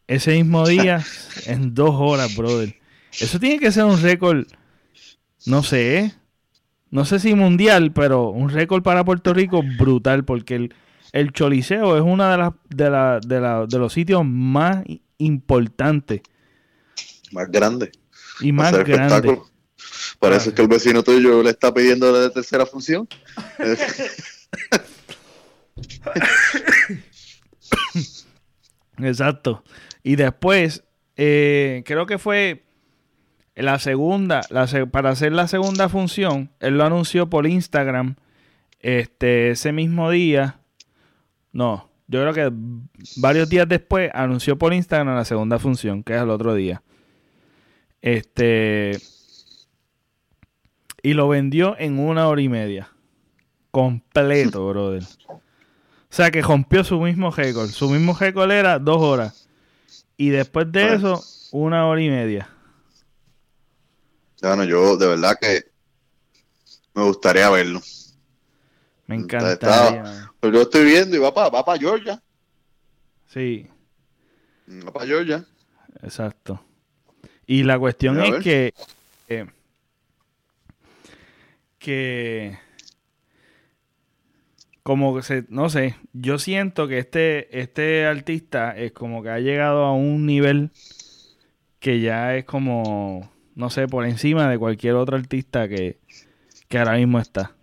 [0.07, 1.05] Ese mismo día,
[1.45, 2.75] en dos horas, brother.
[3.21, 4.47] Eso tiene que ser un récord,
[5.45, 6.15] no sé,
[6.91, 10.75] no sé si mundial, pero un récord para Puerto Rico brutal, porque el,
[11.13, 14.85] el Choliseo es uno de, las de, la, de, los sitios más
[15.19, 16.23] importantes.
[17.31, 17.93] Más grande.
[18.41, 19.41] Y más grande.
[20.19, 23.09] Parece que el vecino tuyo le está pidiendo la tercera función.
[28.99, 29.63] Exacto.
[30.03, 30.85] Y después,
[31.17, 32.65] eh, creo que fue
[33.55, 34.43] la segunda,
[34.91, 38.17] para hacer la segunda función, él lo anunció por Instagram
[38.81, 40.61] este, ese mismo día.
[41.53, 42.53] No, yo creo que
[43.17, 46.83] varios días después anunció por Instagram la segunda función, que es el otro día.
[48.03, 48.99] Este.
[51.03, 52.91] Y lo vendió en una hora y media.
[53.71, 55.05] Completo, brother.
[55.29, 55.41] O
[56.11, 57.69] sea que rompió su mismo récord.
[57.69, 59.49] Su mismo récord era dos horas.
[60.17, 62.51] Y después de eso, una hora y media.
[64.41, 65.65] Bueno, yo de verdad que
[66.95, 67.81] me gustaría verlo.
[69.07, 70.31] Me encantaría.
[70.41, 72.23] Pero yo estoy viendo y va para va para Georgia.
[73.27, 73.69] Sí.
[74.87, 75.45] Va para Georgia.
[76.03, 76.61] Exacto.
[77.49, 78.73] Y la cuestión es que,
[81.81, 82.57] que
[84.85, 89.85] como se, no sé, yo siento que este, este artista es como que ha llegado
[89.85, 90.71] a un nivel
[91.81, 95.99] que ya es como no sé, por encima de cualquier otro artista que,
[96.79, 97.57] ahora mismo está.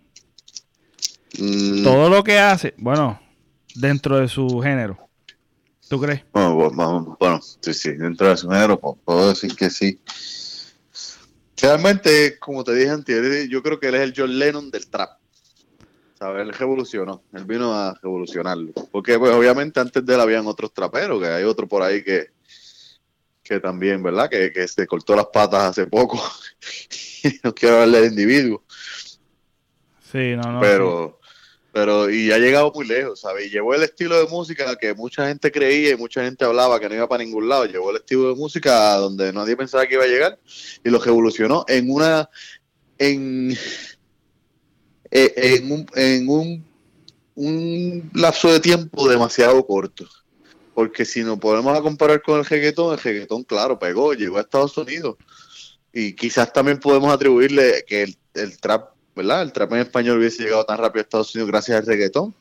[1.38, 1.84] Mm.
[1.84, 3.18] Todo lo que hace, bueno,
[3.74, 5.05] dentro de su género.
[5.88, 6.24] ¿Tú crees?
[6.32, 10.00] Bueno, bueno, sí, sí, dentro de su género puedo decir que sí.
[11.56, 15.18] Realmente, como te dije antes, yo creo que él es el John Lennon del trap.
[16.18, 16.42] ¿Sabes?
[16.42, 18.72] Él revolucionó, él vino a revolucionarlo.
[18.90, 22.30] Porque pues obviamente antes de él habían otros traperos, que hay otro por ahí que,
[23.42, 24.28] que también, ¿verdad?
[24.28, 26.20] Que, se cortó las patas hace poco.
[27.44, 28.64] no quiero hablar del individuo.
[30.10, 30.60] Sí, no, no.
[30.60, 31.15] Pero,
[31.76, 33.52] pero, y ha llegado muy lejos, ¿sabes?
[33.52, 36.94] Llevó el estilo de música que mucha gente creía y mucha gente hablaba que no
[36.94, 37.66] iba para ningún lado.
[37.66, 40.38] Llevó el estilo de música donde nadie pensaba que iba a llegar
[40.82, 42.30] y lo evolucionó en una.
[42.96, 43.54] en.
[45.10, 46.64] Eh, en un, en un,
[47.34, 50.08] un lapso de tiempo demasiado corto.
[50.72, 54.78] Porque si nos podemos comparar con el reggaetón, el reggaetón, claro, pegó, llegó a Estados
[54.78, 55.16] Unidos.
[55.92, 59.42] Y quizás también podemos atribuirle que el, trap, ¿verdad?
[59.42, 62.34] El trap en español hubiese llegado tan rápido a Estados Unidos gracias al reggaetón.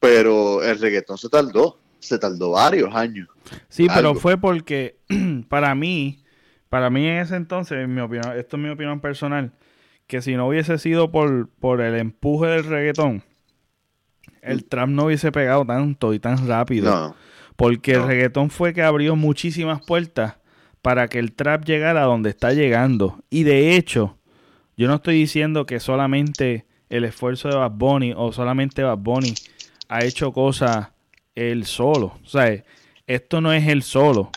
[0.00, 3.28] Pero el reggaetón se tardó, se tardó varios años.
[3.68, 4.96] Sí, pero fue porque
[5.48, 6.24] para mí,
[6.68, 9.52] para mí en ese entonces, en mi opinión, esto es mi opinión personal,
[10.06, 13.22] que si no hubiese sido por, por el empuje del reggaetón,
[14.42, 16.90] el trap no hubiese pegado tanto y tan rápido.
[16.90, 17.16] No.
[17.56, 20.36] Porque el reggaetón fue que abrió muchísimas puertas
[20.80, 23.22] para que el trap llegara a donde está llegando.
[23.28, 24.16] Y de hecho,
[24.80, 29.34] yo no estoy diciendo que solamente el esfuerzo de Bad Bunny o solamente Bad Bunny
[29.90, 30.88] ha hecho cosas
[31.34, 32.18] él solo.
[32.24, 32.64] O sea,
[33.06, 34.30] esto no es él solo.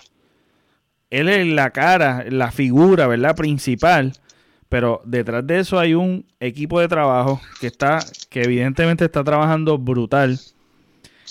[1.09, 3.37] Él es la cara, la figura, ¿verdad?
[3.37, 4.11] Principal.
[4.67, 9.77] Pero detrás de eso hay un equipo de trabajo que está, que evidentemente está trabajando
[9.77, 10.37] brutal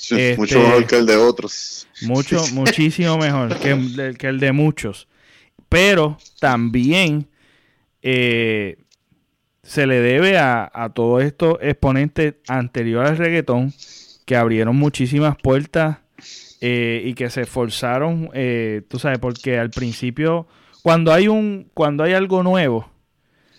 [0.08, 1.86] mucho este, mejor que el de otros.
[2.00, 5.06] Mucho, muchísimo mejor que, el, que el de muchos.
[5.68, 7.28] Pero también
[8.00, 8.78] eh,
[9.62, 13.72] se le debe a, todos estos exponentes anteriores al reggaetón
[14.26, 15.98] que abrieron muchísimas puertas
[16.60, 20.46] eh, y que se esforzaron, eh, tú sabes, porque al principio,
[20.82, 22.90] cuando hay un, cuando hay algo nuevo,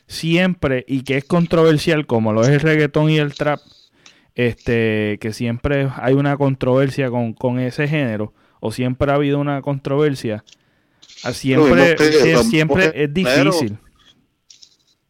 [0.07, 3.59] siempre y que es controversial como lo es el reggaetón y el trap,
[4.35, 10.43] este, que siempre hay una controversia con, ese género, o siempre ha habido una controversia,
[11.31, 11.97] siempre,
[12.43, 13.77] siempre es difícil.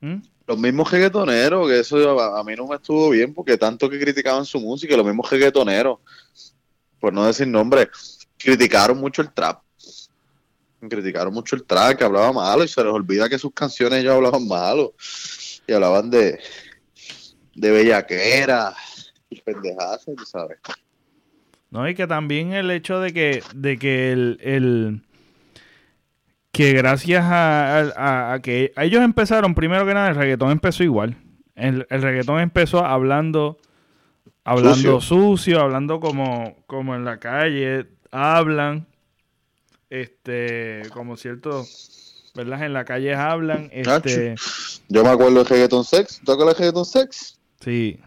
[0.02, 0.33] ¿Mm?
[0.54, 4.46] Los mismos reggaetoneros, que eso a, mí no me estuvo bien, porque tanto que criticaban
[4.46, 5.98] su música, los mismos reggaetoneros,
[7.00, 7.90] por no decir nombre,
[8.38, 9.64] criticaron mucho el trap.
[10.88, 14.14] Criticaron mucho el trap, que hablaba malo, y se les olvida que sus canciones ya
[14.14, 14.94] hablaban malo.
[15.66, 16.40] Y hablaban de,
[17.56, 18.76] de bellaquera,
[19.44, 20.60] pendejadas, sabes.
[21.72, 25.02] No, y que también el hecho de que, de que el,
[26.54, 31.18] que gracias a, que ellos empezaron, primero que nada, el reggaetón empezó igual.
[31.56, 33.58] El, reggaetón empezó hablando,
[34.44, 35.60] hablando sucio.
[35.60, 38.86] hablando como, como en la calle, hablan,
[39.90, 41.66] este, como cierto,
[42.36, 42.64] ¿verdad?
[42.64, 44.36] En la calle hablan, este.
[44.90, 47.40] Yo me acuerdo del reggaetón sex, ¿tú acuerdas del reggaetón sex?
[47.62, 48.00] Sí.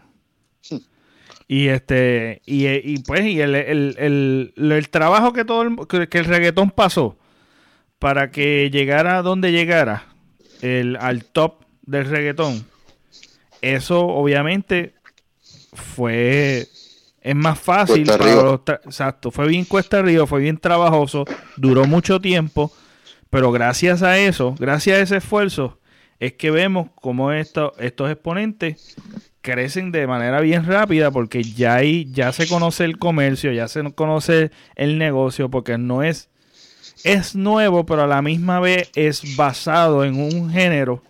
[1.49, 6.71] Y este, y, pues, y el, el, el, trabajo que todo el, que, el reggaetón
[6.71, 7.17] pasó
[7.99, 10.05] para que llegara donde llegara,
[10.61, 12.65] el, al top del reggaetón,
[13.61, 14.93] eso obviamente
[15.73, 16.67] fue
[17.27, 21.25] es más fácil para los exacto, fue bien cuesta arriba, fue bien trabajoso,
[21.57, 22.71] duró mucho tiempo,
[23.29, 25.79] Pero gracias a eso, gracias a ese esfuerzo,
[26.19, 28.95] es que vemos cómo estos exponentes
[29.41, 33.83] crecen de manera bien rápida porque ya, hay, ya se conoce el comercio, ya se
[33.93, 36.29] conoce el negocio, porque no es,
[37.13, 41.01] es nuevo, pero a la misma vez es basado en un género.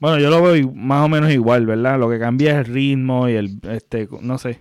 [0.00, 1.98] Bueno, yo lo veo más o menos igual, ¿verdad?
[1.98, 4.60] Lo que cambia es el ritmo y el, este, no sé,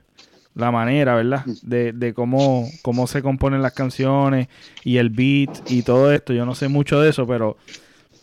[0.55, 1.45] la manera, ¿verdad?
[1.63, 4.47] De, de cómo, cómo se componen las canciones
[4.83, 6.33] y el beat y todo esto.
[6.33, 7.57] Yo no sé mucho de eso, pero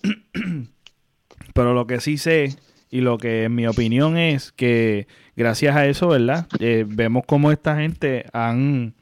[1.55, 2.57] Pero lo que sí sé
[2.91, 6.47] y lo que en mi opinión es que gracias a eso, ¿verdad?
[6.59, 8.95] Eh, vemos cómo esta gente han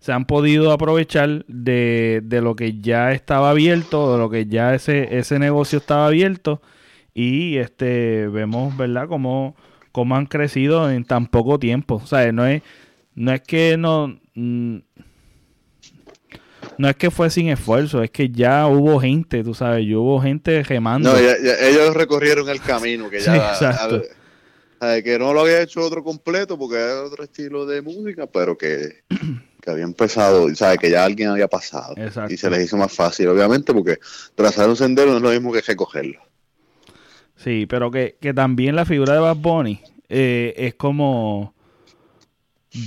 [0.00, 4.74] se han podido aprovechar de, de, lo que ya estaba abierto, de lo que ya
[4.74, 6.62] ese, ese negocio estaba abierto
[7.12, 9.08] y este vemos, ¿verdad?
[9.08, 9.54] Cómo,
[9.92, 12.00] cómo han crecido en tan poco tiempo.
[12.02, 12.62] O sea, no es,
[13.14, 14.18] no es que no...
[14.34, 14.78] Mm,
[16.78, 20.20] no es que fue sin esfuerzo, es que ya hubo gente, tú sabes, yo hubo
[20.20, 21.12] gente gemando.
[21.12, 23.52] No, ellos recorrieron el camino que ya...
[23.52, 24.02] exacto.
[25.04, 29.02] que no lo había hecho otro completo porque era otro estilo de música, pero que,
[29.70, 30.78] había empezado, ¿sabes?
[30.78, 31.94] que ya alguien había pasado.
[32.28, 33.98] Y se les hizo más fácil, obviamente, porque
[34.34, 36.20] trazar un sendero no es lo mismo que recogerlo.
[37.36, 41.54] Sí, pero que, también la figura de Bad Bunny eh, es como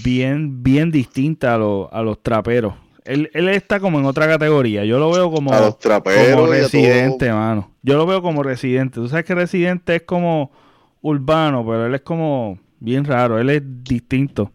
[0.03, 2.75] bien, bien distinta a, a los traperos.
[3.05, 4.85] Él, él, está como en otra categoría.
[4.85, 7.71] Yo lo veo como, como residente, mano.
[7.81, 8.95] Yo lo veo como residente.
[8.95, 10.51] Tú sabes que residente es como
[11.01, 13.39] urbano, pero él es como bien raro.
[13.39, 14.51] Él es distinto.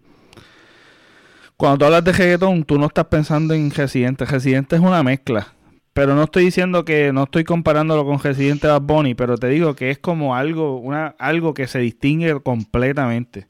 [1.59, 4.25] Cuando tú hablas de reggaetón, tú no estás pensando en residente.
[4.25, 5.49] Residente es una mezcla.
[5.93, 9.75] Pero no estoy diciendo que no estoy comparándolo con Residente Bad Bunny, pero te digo
[9.75, 13.49] que es como algo, una, algo que se distingue completamente.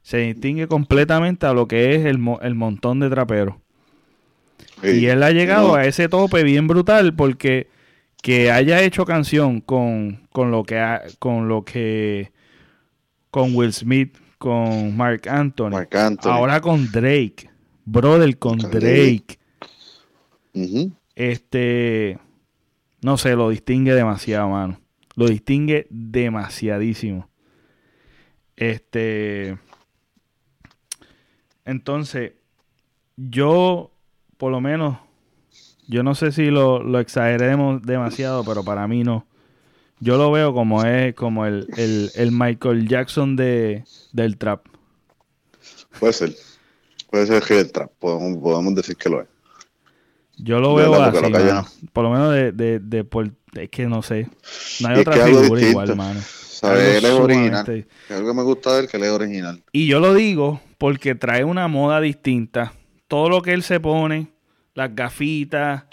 [0.00, 3.56] Se distingue completamente a lo que es el, el montón de traperos
[4.82, 7.68] y él ha llegado a ese tope bien brutal porque
[8.22, 10.82] que haya hecho canción con, con lo que
[11.18, 12.32] con lo que
[13.30, 15.86] con Will Smith, con Mark Anthony,
[16.22, 17.50] ahora con Drake,
[17.84, 19.38] brother con Drake.
[21.14, 22.18] Este
[23.02, 24.80] no sé, lo distingue demasiado, mano.
[25.14, 27.28] Lo distingue demasiadísimo.
[28.56, 29.58] Este
[31.64, 32.32] entonces
[33.16, 33.92] yo
[34.36, 34.98] por lo menos,
[35.88, 39.26] yo no sé si lo, lo exageremos demasiado, pero para mí no.
[40.00, 41.66] Yo lo veo como es como el,
[42.30, 44.66] Michael Jackson de, del trap.
[45.98, 46.36] Puede ser.
[47.10, 47.90] Puede ser que el trap.
[47.98, 49.28] Podemos, decir que lo es.
[50.38, 51.32] Yo lo veo así,
[51.94, 53.06] por lo menos de, de, de
[53.54, 54.28] es que no sé.
[54.80, 56.20] No hay otra figura igual, hermano.
[56.62, 57.86] Él es original.
[58.10, 59.62] Algo que me gusta de él que él es original.
[59.72, 62.74] Y yo lo digo porque trae una moda distinta
[63.08, 64.32] todo lo que él se pone,
[64.74, 65.84] las gafitas,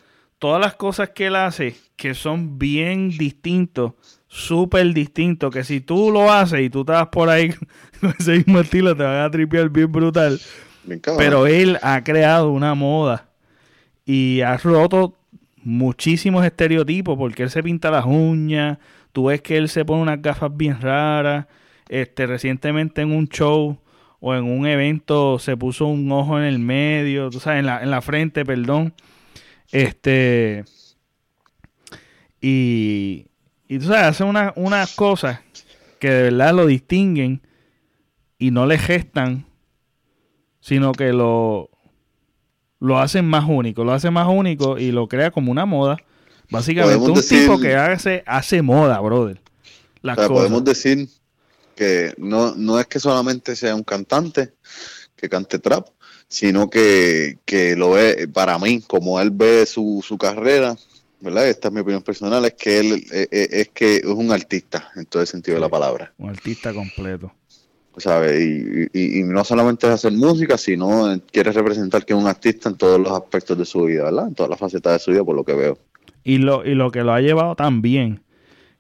[0.44, 3.94] todas las cosas que él hace, que son bien distintos,
[4.28, 7.54] súper distintos, que si tú lo haces y tú estás por ahí
[8.02, 10.38] con ese mismo estilo, te van a tripear bien brutal.
[11.18, 13.30] Pero él ha creado una moda
[14.06, 15.18] y ha roto
[15.64, 18.80] muchísimos estereotipos porque él se pinta las uñas,
[19.14, 21.46] tú ves que él se pone unas gafas bien raras,
[21.88, 23.80] este recientemente en un show
[24.20, 27.82] o en un evento se puso un ojo en el medio, tú sabes, en la,
[27.82, 28.94] en la frente, perdón.
[29.74, 30.64] Este.
[32.40, 33.28] Y,
[33.68, 35.40] y tú sabes, hace unas cosas
[36.00, 37.42] que de verdad lo distinguen
[38.38, 39.46] y no le gestan,
[40.60, 41.70] sino que lo,
[42.80, 45.98] lo hacen más único, lo hace más único y lo crea como una moda.
[46.50, 49.42] Básicamente, un tipo que hace, hace moda, brother.
[50.02, 51.08] Las Podemos decir
[51.76, 54.54] que no, no es que solamente sea un cantante
[55.16, 55.88] que cante trap,
[56.34, 57.38] sino que,
[57.78, 60.76] lo ve para mí, como él ve su, su carrera,
[61.20, 61.48] ¿verdad?
[61.48, 64.90] Esta es mi opinión personal, es que él eh, eh, es, que es un artista
[64.96, 66.12] en todo el sentido de la palabra.
[66.18, 67.32] Un artista completo.
[67.98, 68.42] ¿Sabes?
[68.42, 72.78] Y, y, no solamente es hacer música, sino quiere representar que es un artista en
[72.78, 74.30] todos los aspectos de su vida, ¿verdad?
[74.30, 75.78] En todas las facetas de su vida, por lo que veo.
[76.24, 78.24] Y lo, y lo que lo ha llevado también,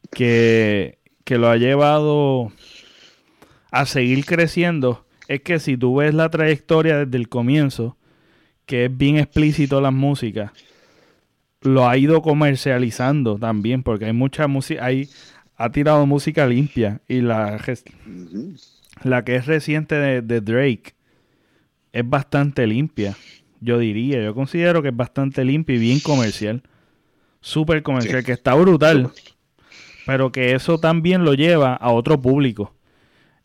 [0.09, 2.51] que, que lo ha llevado
[3.69, 7.97] a seguir creciendo es que si tú ves la trayectoria desde el comienzo,
[8.65, 10.53] que es bien explícito la música,
[11.61, 15.09] lo ha ido comercializando también, porque hay mucha música, hay,
[15.55, 17.59] ha tirado música limpia y la,
[19.03, 20.93] la que es reciente de, Drake
[21.91, 23.15] es bastante limpia,
[23.61, 26.63] yo diría, yo considero que es bastante limpia y bien comercial,
[27.39, 29.11] súper comercial, que está brutal,
[30.05, 32.73] pero que eso también lo lleva a otro público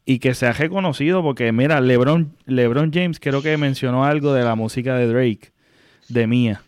[0.08, 4.42] y que se ha reconocido porque, mira, LeBron, LeBron James creo que mencionó algo de
[4.42, 5.52] la música de Drake,
[6.08, 6.62] de Mía.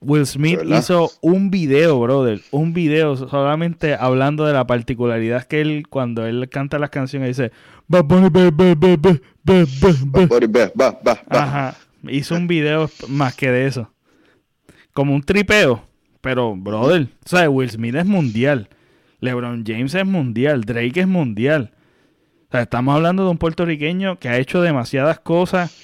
[0.00, 5.88] Will Smith hizo un video, brother, un video solamente hablando de la particularidad que él,
[5.88, 7.50] cuando él canta las canciones, dice,
[11.28, 11.74] Ajá,
[12.08, 13.90] hizo un video más que de eso.
[14.92, 15.82] Como un tripeo,
[16.20, 18.68] pero, brother, o sea, Will Smith es mundial,
[19.18, 21.72] LeBron James es mundial, Drake es mundial.
[22.52, 25.74] O sea, estamos hablando de un puertorriqueño que ha hecho demasiadas cosas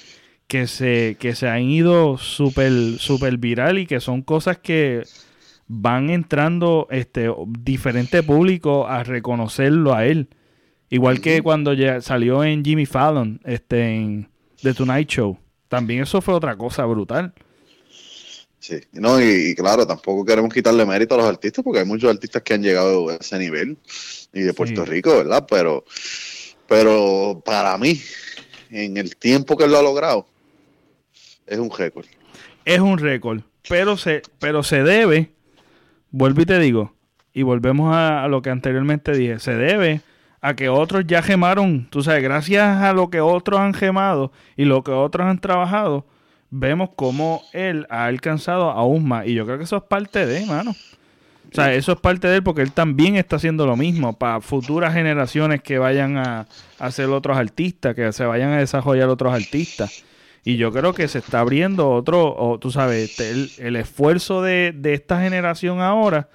[0.45, 5.01] que se, que se han ido súper super viral y que son cosas que
[5.65, 10.29] van entrando este diferente público a reconocerlo a él.
[10.91, 14.29] Igual que cuando ya salió en Jimmy Fallon, este, en
[14.61, 15.39] The Tonight Show.
[15.69, 17.33] También eso fue otra cosa brutal.
[18.59, 22.43] Sí, no, y, claro, tampoco queremos quitarle mérito a los artistas porque hay muchos artistas
[22.43, 23.75] que han llegado a ese nivel
[24.33, 25.47] y de Puerto Rico, ¿verdad?
[25.49, 25.83] Pero,
[26.69, 27.99] pero para mí,
[28.69, 30.27] en el tiempo que lo ha logrado,
[31.47, 32.05] es un récord.
[32.63, 33.41] Es un récord.
[33.67, 35.31] Pero se, pero se debe,
[36.11, 36.93] vuelvo y te digo,
[37.33, 40.01] y volvemos a, lo que anteriormente dije, se debe
[40.41, 44.65] a que otros ya gemaron, tú sabes, gracias a lo que otros han gemado y
[44.65, 46.05] lo que otros han trabajado,
[46.51, 49.27] vemos cómo él ha alcanzado aún más.
[49.27, 50.75] Y yo creo que eso es parte de, mano.
[51.51, 54.39] O sea, eso es parte de él porque él también está haciendo lo mismo para
[54.39, 59.33] futuras generaciones que vayan a, a ser otros artistas, que se vayan a desarrollar otros
[59.33, 60.03] artistas.
[60.43, 65.21] Y yo creo que se está abriendo otro, o, tú sabes, el, esfuerzo de, esta
[65.21, 66.29] generación ahora,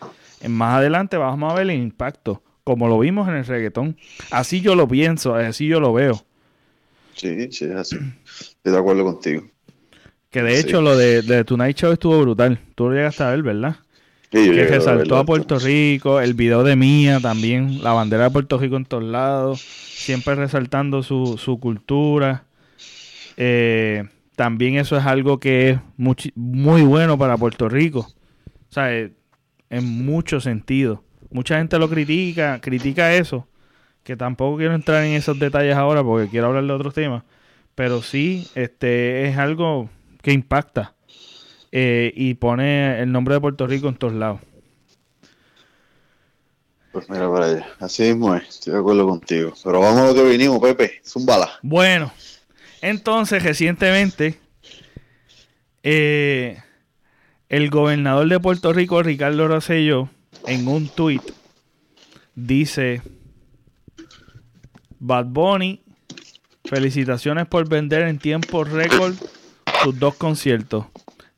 [0.47, 3.97] más adelante vamos a ver el impacto, como lo vimos en el reggaetón.
[4.31, 6.25] Así yo lo pienso, así yo lo veo.
[7.15, 7.97] Sí, sí, es así.
[7.97, 9.45] Estoy de acuerdo contigo.
[10.31, 12.59] Que de hecho lo de, de Tonight Show estuvo brutal.
[12.75, 13.77] Tú lo llegaste a ver, ¿verdad?
[14.35, 18.59] Sí, que resaltó a, Puerto Rico, el video de Mía también, la bandera de Puerto
[18.59, 22.45] Rico en todos lados, siempre resaltando su, su cultura.
[23.37, 25.79] Eh, también eso es algo que es
[26.35, 28.01] muy, bueno para Puerto Rico.
[28.01, 29.13] O sea, eh,
[29.71, 30.99] en muchos sentidos.
[31.31, 33.47] Mucha gente lo critica, critica eso.
[34.03, 37.23] Que tampoco quiero entrar en esos detalles ahora porque quiero hablar de otros temas.
[37.77, 39.89] Pero sí, este es algo
[40.23, 40.94] que impacta
[41.77, 44.41] eh, y pone el nombre de Puerto Rico en todos lados.
[46.93, 49.53] Pues mira para allá, así mismo es, estoy de acuerdo contigo.
[49.65, 51.51] Pero vamos a lo que vinimos, Pepe, es un bala.
[51.63, 52.13] Bueno,
[52.81, 54.39] entonces, recientemente,
[55.83, 56.63] eh,
[57.49, 60.09] el gobernador de Puerto Rico, Ricardo Rosselló,
[60.47, 61.23] en un tuit,
[62.37, 63.03] dice,
[65.01, 65.83] Bad Bunny,
[66.67, 69.17] felicitaciones por vender en tiempo récord
[69.83, 70.87] tus dos conciertos.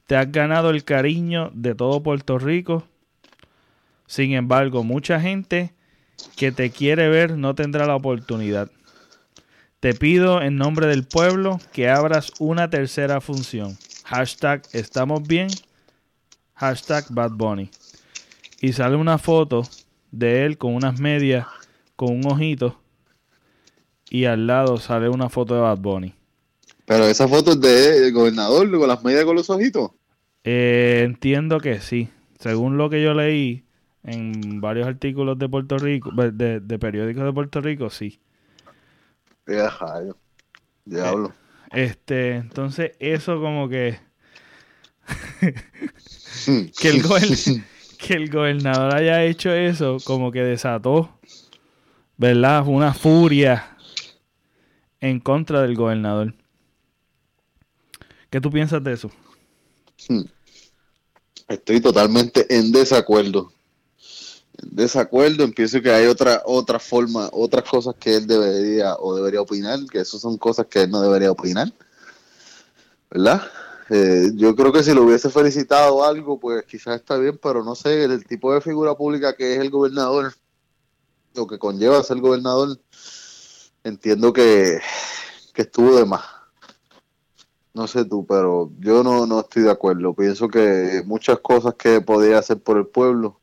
[0.07, 2.87] Te has ganado el cariño de todo Puerto Rico.
[4.07, 5.75] Sin embargo, mucha gente
[6.37, 8.71] que te quiere ver no tendrá la oportunidad.
[9.81, 13.77] Te pido en nombre del pueblo que abras una tercera función.
[14.05, 15.49] Hashtag estamos bien.
[16.55, 17.71] Hashtag Bad Bunny.
[18.61, 19.69] Y sale una foto
[20.13, 21.47] de él con unas medias,
[21.97, 22.81] con un ojito.
[24.09, 26.15] Y al lado sale una foto de Bad Bunny.
[26.87, 29.91] Pero esa foto es del gobernador con las medias con los ojitos.
[30.47, 32.09] Eh, entiendo que sí.
[32.39, 33.65] Según lo que yo leí
[34.05, 38.21] en varios artículos de Puerto Rico, de, de periódicos de Puerto Rico, sí.
[40.85, 41.35] Diablo.
[41.73, 43.99] Este, entonces, eso como que.
[46.81, 47.03] que, el
[47.99, 51.19] que el gobernador haya hecho eso, como que desató,
[52.17, 52.65] ¿verdad?
[52.67, 53.77] Una furia
[55.01, 56.35] en contra del gobernador.
[58.31, 59.11] ¿Qué tú piensas de eso?
[61.49, 63.53] Estoy totalmente en desacuerdo
[64.63, 69.79] desacuerdo, empiezo que hay otra otra forma, otras cosas que él debería o debería opinar,
[69.91, 71.73] que eso son cosas que él no debería opinar,
[73.11, 73.43] ¿verdad?
[73.91, 77.75] Eh, yo creo que si lo hubiese felicitado algo, pues quizás está bien, pero no
[77.75, 80.35] sé, el, tipo de figura pública que es el gobernador,
[81.35, 82.79] lo que conlleva ser gobernador,
[83.85, 84.81] entiendo que,
[85.53, 86.36] que estuvo de más.
[87.77, 90.15] No sé tú, pero yo no, no estoy de acuerdo.
[90.15, 93.39] Pienso que muchas cosas que podía hacer por el pueblo,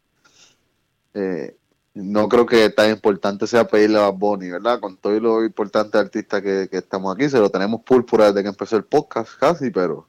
[1.14, 1.56] eh,
[1.94, 4.80] no creo que tan importante sea pedirle a Bad ¿verdad?
[4.80, 8.76] Con todo lo importante artista que, estamos aquí, se lo tenemos púrpura desde que empezó
[8.76, 10.08] el podcast casi, pero...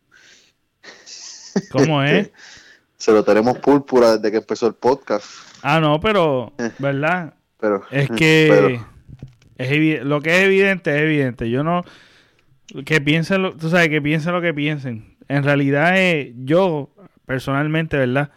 [1.70, 2.30] ¿Cómo es?
[2.96, 5.26] se lo tenemos púrpura desde que empezó el podcast.
[5.60, 6.72] Ah, no, pero, eh.
[6.78, 7.34] ¿verdad?
[7.60, 8.80] Pero, es que
[9.58, 11.50] es lo que es evidente es evidente.
[11.50, 11.84] Yo no...
[12.84, 15.16] Que piensen, lo, tú sabes, que piensen lo que piensen.
[15.28, 16.90] En realidad, eh, yo,
[17.26, 18.30] personalmente, ¿verdad?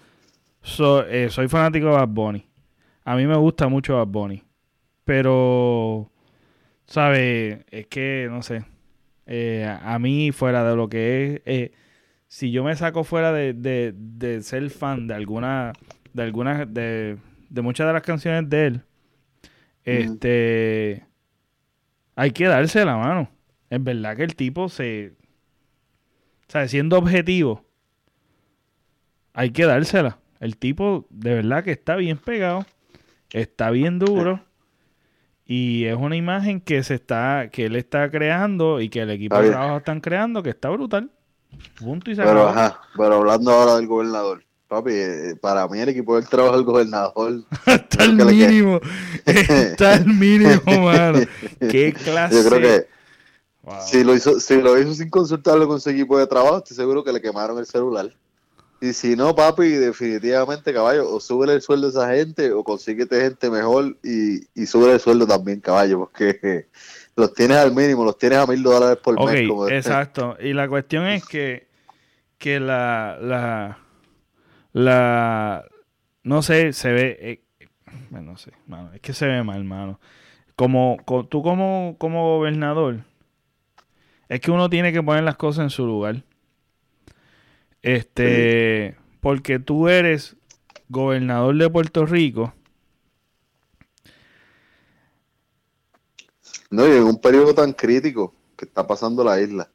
[0.62, 2.46] soy fanático de Bad Bunny.
[3.06, 4.44] A mí me gusta mucho Bad Bunny.
[5.06, 6.12] Pero,
[6.86, 7.60] ¿sabes?
[7.72, 8.66] Es que, no sé.
[9.26, 11.72] Eh, a mí, fuera de lo que es, eh,
[12.28, 15.74] si yo me saco fuera de, de, de ser fan de alguna,
[16.14, 17.18] de algunas, de,
[17.50, 18.82] de muchas de las canciones de él,
[19.86, 21.06] este,
[22.16, 23.30] hay que darse la mano.
[23.70, 25.14] Es verdad que el tipo se,
[26.48, 27.66] o sea, siendo objetivo,
[29.34, 30.20] hay que dársela.
[30.40, 32.66] El tipo de verdad que está bien pegado,
[33.32, 34.42] está bien duro
[35.50, 39.42] y es una imagen que se está, que él está creando y que el equipo
[39.42, 41.10] de trabajo están creando que está brutal.
[41.80, 44.44] Punto y se pero, ajá, pero hablando ahora del gobernador.
[44.68, 48.82] Papi, eh, para mí el equipo del trabajo del gobernador está al mínimo.
[49.26, 51.20] está al mínimo, mano.
[51.72, 52.44] Qué clase.
[52.44, 52.88] Yo creo que
[53.82, 57.04] si, lo hizo, si lo hizo sin consultarlo con su equipo de trabajo, estoy seguro
[57.04, 58.14] que le quemaron el celular.
[58.80, 63.20] Y si no, papi, definitivamente, caballo, o sube el sueldo a esa gente o consíguete
[63.20, 66.68] gente mejor y, y sube el sueldo también, caballo, porque
[67.16, 69.48] los tienes al mínimo, los tienes a mil dólares por mes.
[69.48, 70.38] Como exacto.
[70.40, 71.68] Y la cuestión es que,
[72.38, 73.80] que la, la,
[74.74, 75.66] la,
[76.22, 77.42] no sé, se ve, eh,
[78.12, 80.00] no sé, mano, es que se ve mal, mano.
[80.56, 80.98] Como,
[81.30, 83.04] tú como, como gobernador,
[84.30, 86.24] es que uno tiene que poner las cosas en su lugar.
[87.82, 90.36] Este, porque tú eres
[90.90, 92.54] gobernador de Puerto Rico.
[96.70, 99.72] No, y en un periodo tan crítico que está pasando la isla.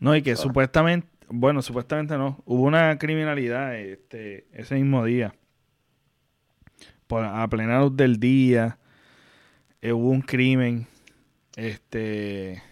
[0.00, 5.34] No, y que supuestamente, bueno, supuestamente no, hubo una criminalidad este, ese mismo día.
[7.06, 8.78] Por, a plena luz del día,
[9.80, 10.88] eh, hubo un crimen.
[11.54, 12.62] Este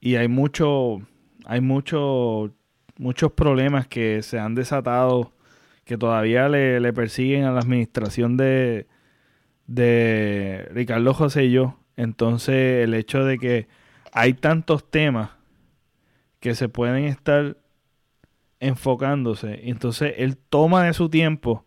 [0.00, 1.00] y hay mucho,
[1.44, 2.52] hay mucho,
[2.98, 5.32] muchos problemas que se han desatado
[5.84, 8.86] que todavía le, persiguen a la administración de,
[9.66, 11.78] de Ricardo José y yo.
[11.96, 13.68] Entonces, el hecho de que
[14.12, 15.30] hay tantos temas
[16.40, 17.56] que se pueden estar
[18.60, 19.68] enfocándose.
[19.68, 21.64] Entonces, él toma de su tiempo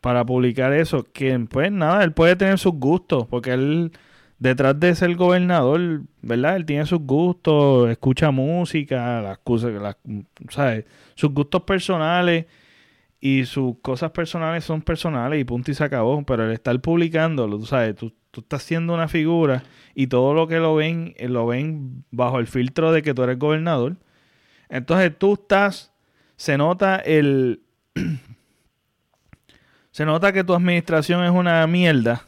[0.00, 1.04] para publicar eso.
[1.12, 3.92] Que, pues nada, él puede tener sus gustos, porque él
[4.38, 6.56] detrás de ser gobernador, ¿verdad?
[6.56, 9.96] Él tiene sus gustos, escucha música, las cosas, las,
[10.50, 10.84] ¿sabes?
[11.14, 12.46] Sus gustos personales
[13.20, 16.22] y sus cosas personales son personales y punto y se acabó.
[16.22, 19.64] Pero el estar publicándolo, tú sabes, tú, tú estás siendo una figura
[19.94, 23.38] y todo lo que lo ven, lo ven bajo el filtro de que tú eres
[23.38, 23.96] gobernador.
[24.68, 25.92] Entonces tú estás,
[26.36, 27.62] se nota el...
[29.90, 32.27] se nota que tu administración es una mierda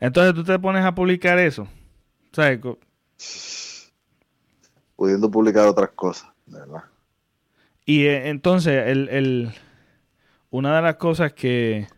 [0.00, 1.68] entonces tú te pones a publicar eso.
[2.32, 2.60] ¿Sabes?
[4.96, 6.84] Pudiendo publicar otras cosas, ¿verdad?
[7.84, 9.52] Y eh, entonces, el,
[10.50, 11.88] una de las cosas que,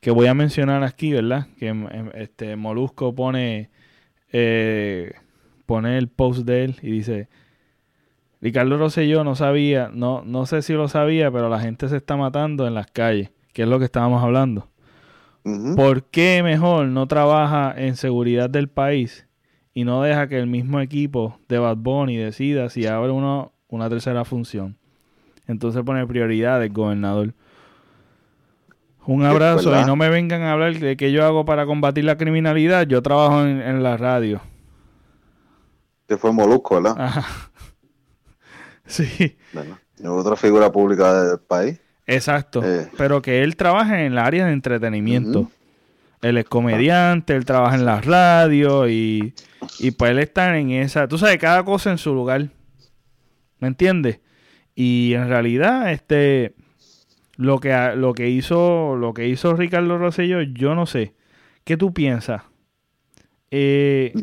[0.00, 1.46] que voy a mencionar aquí, ¿verdad?
[1.58, 3.70] Que em, em, este Molusco pone,
[4.32, 5.12] eh,
[5.64, 7.28] pone el post de él y dice,
[8.40, 12.16] Ricardo Rosselló no sabía, no, no sé si lo sabía, pero la gente se está
[12.16, 14.68] matando en las calles, que es lo que estábamos hablando.
[15.76, 19.26] ¿Por qué mejor no trabaja en seguridad del país
[19.72, 23.88] y no deja que el mismo equipo de Bad Bunny decida si abre uno, una
[23.88, 24.76] tercera función?
[25.46, 27.32] Entonces pone prioridades, gobernador.
[29.06, 32.16] Un abrazo y no me vengan a hablar de qué yo hago para combatir la
[32.16, 32.88] criminalidad.
[32.88, 34.40] Yo trabajo en, la radio.
[36.08, 36.96] Que fue Molusco, ¿verdad?
[36.98, 37.24] Ajá.
[38.88, 39.36] Sí.
[40.04, 41.80] otra figura pública del país.
[42.06, 42.62] Exacto.
[42.64, 42.88] Eh.
[42.96, 45.50] Pero que él trabaja en el área de entretenimiento.
[46.22, 49.34] Él es comediante, él trabaja en la radio y,
[49.78, 51.08] y pues él está en esa.
[51.08, 52.48] Tú sabes, cada cosa en su lugar.
[53.58, 54.20] ¿Me entiendes?
[54.74, 56.54] Y en realidad, este.
[57.36, 61.14] Lo que, lo que hizo lo que hizo Ricardo Rosselló, yo no sé.
[61.64, 62.42] ¿Qué tú piensas?
[63.50, 64.14] Eh,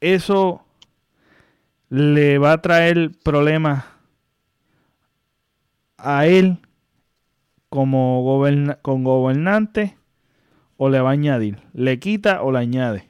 [0.00, 0.64] eso
[1.88, 3.84] le va a traer problemas
[5.96, 6.58] a él
[7.70, 8.42] como
[8.82, 9.96] con gobernante
[10.76, 11.62] o le va a añadir?
[11.72, 13.08] ¿Le quita o le añade?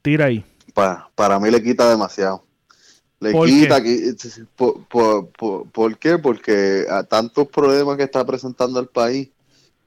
[0.00, 0.44] Tira ahí.
[0.72, 2.46] Para, para mí le quita demasiado.
[3.20, 3.82] Le quita.
[4.54, 6.18] Por, qué?
[6.18, 9.30] Porque a tantos problemas que está presentando el país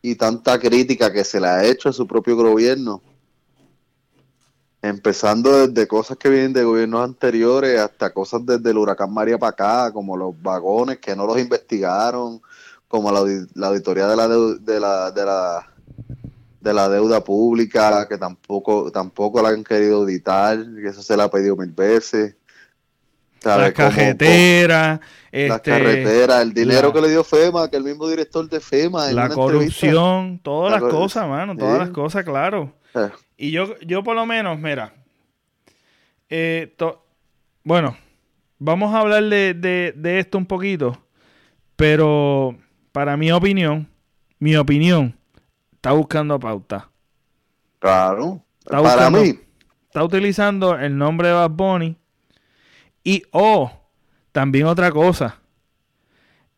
[0.02, 3.02] y tanta crítica que se le ha hecho a su propio gobierno,
[4.82, 9.52] empezando desde cosas que vienen de gobiernos anteriores hasta cosas desde el huracán María para
[9.52, 12.42] acá, como los vagones que no los investigaron,
[12.90, 13.22] como la,
[13.54, 15.66] la auditoría de la, de la, de la
[16.60, 21.26] de la deuda pública que tampoco tampoco la han querido auditar que eso se la
[21.26, 22.36] ha pedido mil veces.
[23.46, 25.00] La carretera
[25.32, 29.30] la carretera el dinero que le dio FEMA que el mismo director de FEMA la
[29.30, 32.74] corrupción todas las cosas mano todas las cosas claro.
[32.96, 33.10] Eh.
[33.38, 34.94] y yo yo por lo menos mira
[36.30, 36.76] eh,
[37.64, 37.96] bueno
[38.58, 39.54] vamos a hablar de,
[39.96, 41.02] de esto un poquito,
[41.78, 42.58] pero
[42.92, 43.88] para mi opinión,
[44.40, 45.18] mi opinión,
[45.74, 46.90] está buscando pauta.
[47.80, 48.44] Claro.
[48.66, 49.40] para mí.
[49.88, 51.98] Está utilizando el nombre de Bad Bunny.
[53.04, 53.72] Y, oh,
[54.32, 55.40] también otra cosa.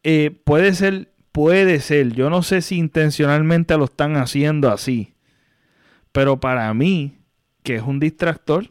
[0.03, 2.11] Eh, puede ser, puede ser.
[2.13, 5.13] Yo no sé si intencionalmente lo están haciendo así.
[6.11, 7.19] Pero para mí,
[7.63, 8.69] que es un distractor,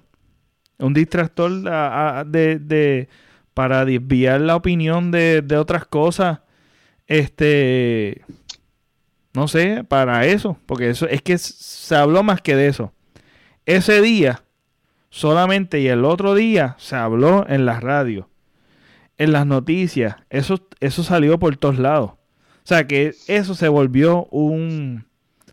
[0.79, 3.09] un distractor de, de,
[3.55, 6.41] para desviar la opinión de, de otras cosas.
[7.11, 8.23] Este,
[9.35, 12.93] no sé, para eso, porque eso es que se habló más que de eso.
[13.67, 14.45] Ese día
[15.11, 18.29] solamente y el otro día se habló en la radio,
[19.19, 22.13] en las noticias, eso, eso salió por todos lados.
[22.13, 25.05] O sea que eso se volvió un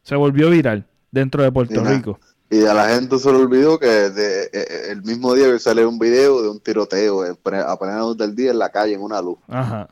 [0.03, 2.19] se volvió viral dentro de Puerto Rico.
[2.51, 5.57] Y a la gente se le olvidó que de, eh, eh, el mismo día que
[5.57, 9.23] sale un video de un tiroteo a plena del día en la calle en una
[9.23, 9.39] luz.
[9.47, 9.89] Ajá.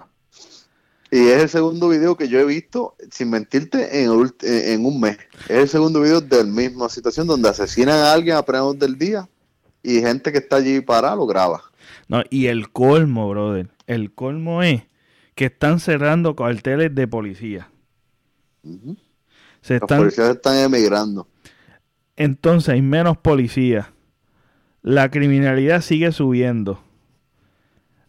[1.12, 5.18] Y es el segundo video que yo he visto, sin mentirte, en, en un mes.
[5.48, 8.98] Es el segundo video de la misma situación donde asesinan a alguien a plena del
[8.98, 9.30] día
[9.84, 11.62] y gente que está allí para lo graba.
[12.08, 14.84] No, y el colmo, brother, el colmo es
[15.36, 17.70] que están cerrando cuarteles de policía.
[19.62, 21.28] Se Los policías están emigrando.
[22.16, 23.88] Entonces hay menos policías.
[24.82, 26.82] La criminalidad sigue subiendo.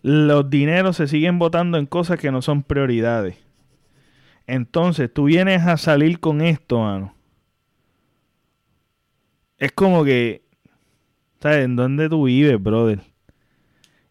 [0.08, 3.36] Los dineros se siguen votando en cosas que no son prioridades.
[4.46, 7.12] Entonces tú vienes a salir con esto, mano.
[9.58, 10.44] Es como que
[11.40, 11.64] ¿Sabes?
[11.64, 13.00] ¿En dónde tú vives, brother?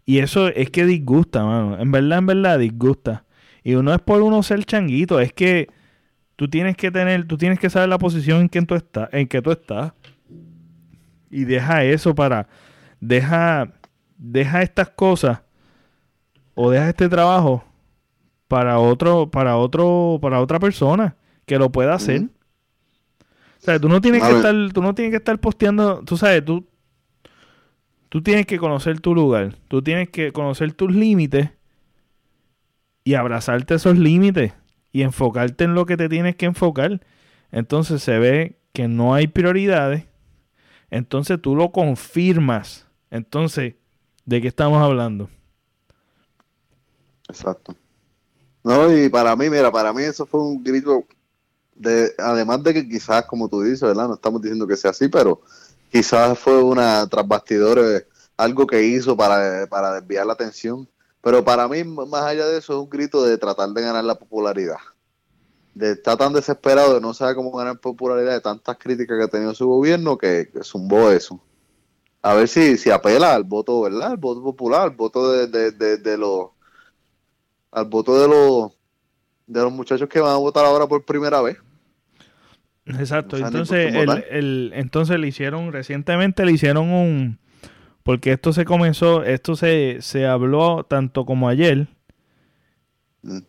[0.05, 1.79] Y eso es que disgusta, mano.
[1.79, 3.23] En verdad, en verdad, disgusta.
[3.63, 5.69] Y uno es por uno ser changuito, es que
[6.35, 9.29] tú tienes que tener, tú tienes que saber la posición en que tú estás, en
[9.29, 9.93] que tú estás.
[11.31, 12.49] Y deja eso para,
[12.99, 13.71] deja,
[14.17, 15.44] deja estas cosas
[16.55, 17.63] o deja este trabajo
[18.47, 22.23] para otro, para otro, para otra persona que lo pueda hacer.
[22.23, 26.43] O sea, tú no tienes que estar, tú no tienes que estar posteando, tú sabes,
[26.43, 26.65] tú,
[28.15, 31.49] Tú tienes que conocer tu lugar, tú tienes que conocer tus límites
[33.03, 34.53] y abrazarte esos límites
[34.93, 37.01] y enfocarte en lo que te tienes que enfocar.
[37.51, 40.05] Entonces se ve que no hay prioridades,
[40.89, 42.87] entonces tú lo confirmas.
[43.11, 43.75] Entonces,
[44.23, 45.29] ¿de qué estamos hablando?
[47.29, 47.75] Exacto.
[48.63, 51.05] No, y para mí, mira, para mí eso fue un grito
[51.75, 54.07] de, además de que quizás, como tú dices, ¿verdad?
[54.07, 55.41] No estamos diciendo que sea así, pero
[55.91, 57.25] quizás fue una tras
[58.37, 60.89] algo que hizo para, para desviar la atención.
[61.21, 64.15] Pero para mí, más allá de eso, es un grito de tratar de ganar la
[64.15, 64.77] popularidad.
[65.73, 69.27] De estar tan desesperado de no saber cómo ganar popularidad de tantas críticas que ha
[69.27, 71.41] tenido su gobierno que, que zumbó eso.
[72.21, 74.11] A ver si, si apela al voto, ¿verdad?
[74.11, 76.49] Al voto popular, al voto de, de, de, los
[77.75, 78.71] al voto de los
[79.47, 81.57] de los muchachos que van a votar ahora por primera vez.
[82.85, 87.39] Exacto, entonces, el, el, entonces le hicieron, recientemente le hicieron un,
[88.03, 91.87] porque esto se comenzó, esto se, se habló tanto como ayer
[93.23, 93.39] mm.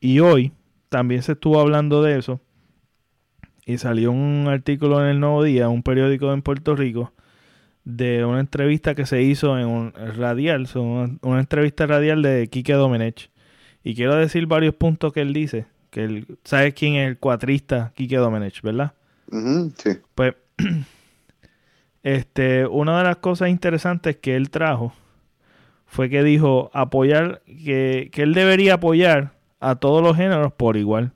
[0.00, 0.52] y hoy
[0.90, 2.40] también se estuvo hablando de eso
[3.64, 7.12] y salió un artículo en el Nuevo Día, un periódico en Puerto Rico,
[7.84, 13.30] de una entrevista que se hizo en un radial, una, entrevista radial de Quique Domenech.
[13.82, 17.92] Y quiero decir varios puntos que él dice, que él, ¿sabes quién es el cuatrista
[17.94, 18.92] Quique Domenech, verdad?
[19.30, 19.90] sí.
[20.14, 20.34] Pues
[22.02, 24.92] este, una de las cosas interesantes que él trajo
[25.86, 31.12] fue que dijo apoyar, que, él debería apoyar a todos los géneros por igual.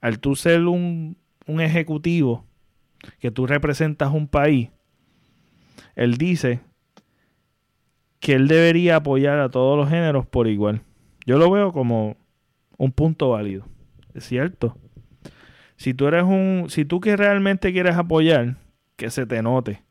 [0.00, 1.16] Al tú ser un,
[1.46, 2.44] un ejecutivo,
[3.20, 4.70] que tú representas un país,
[5.94, 6.60] él dice
[8.20, 10.82] que él debería apoyar a todos los géneros por igual.
[11.26, 12.16] Yo lo veo como
[12.78, 13.66] un punto válido.
[14.14, 14.76] Es cierto.
[15.76, 18.56] Si tú eres un, si tú que realmente quieres apoyar,
[18.96, 19.82] que se te note.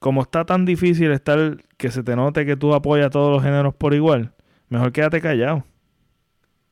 [0.00, 3.42] Como está tan difícil estar que se te note que tú apoyas a todos los
[3.42, 4.32] géneros por igual,
[4.68, 5.64] mejor quédate callado.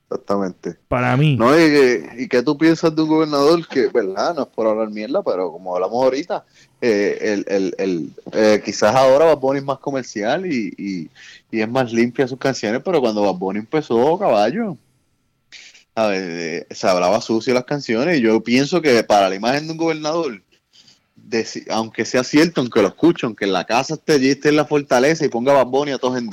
[0.09, 0.77] Exactamente.
[0.87, 1.37] Para mí.
[1.37, 5.21] No, y, qué tú piensas de un gobernador que, verdad, no es por hablar mierda,
[5.23, 6.45] pero como hablamos ahorita,
[6.81, 11.11] eh, el, el, el eh, quizás ahora Bad Bunny es más comercial y, y,
[11.51, 14.77] y, es más limpia sus canciones, pero cuando Bad Bunny empezó, caballo,
[15.97, 19.79] eh, se hablaba sucio las canciones y yo pienso que para la imagen de un
[19.79, 20.41] gobernador,
[21.71, 24.67] aunque sea cierto, aunque lo escucho, aunque en la casa esté allí, esté en la
[24.67, 26.31] fortaleza y ponga Bad a todos en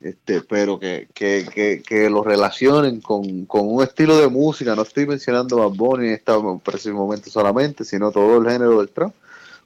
[0.00, 4.82] este, pero que, que, que, que, lo relacionen con, con, un estilo de música, no
[4.82, 6.32] estoy mencionando Bad Bunny en este
[6.64, 9.12] preciso momento solamente, sino todo el género del trap,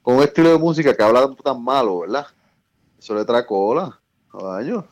[0.01, 2.27] con un estilo de música que habla tan malo, ¿verdad?
[2.99, 3.97] Eso le trae cola.
[4.31, 4.85] caballo.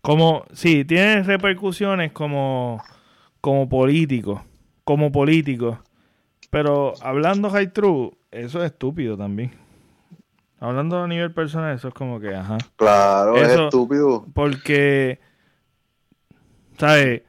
[0.00, 2.82] Como, sí, tiene repercusiones como,
[3.40, 4.42] como político,
[4.84, 5.78] como político.
[6.48, 9.52] Pero hablando high true, eso es estúpido también.
[10.60, 12.58] Hablando a nivel personal, eso es como que, ajá.
[12.76, 14.26] Claro, es estúpido.
[14.34, 15.18] Porque,
[16.78, 17.22] ¿sabes?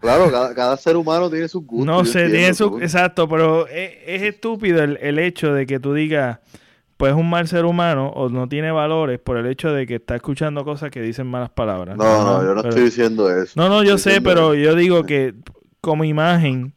[0.00, 1.86] Claro, cada, cada ser humano tiene sus gustos.
[1.86, 2.78] No sé, tiene su...
[2.80, 6.38] Exacto, pero es, es estúpido el, el hecho de que tú digas,
[6.96, 9.96] pues es un mal ser humano o no tiene valores por el hecho de que
[9.96, 11.96] está escuchando cosas que dicen malas palabras.
[11.96, 13.54] No, no, yo no Pero- estoy diciendo eso.
[13.60, 14.62] No, no, yo Estoy sé, pero eso.
[14.62, 15.34] yo digo que
[15.80, 16.74] como imagen,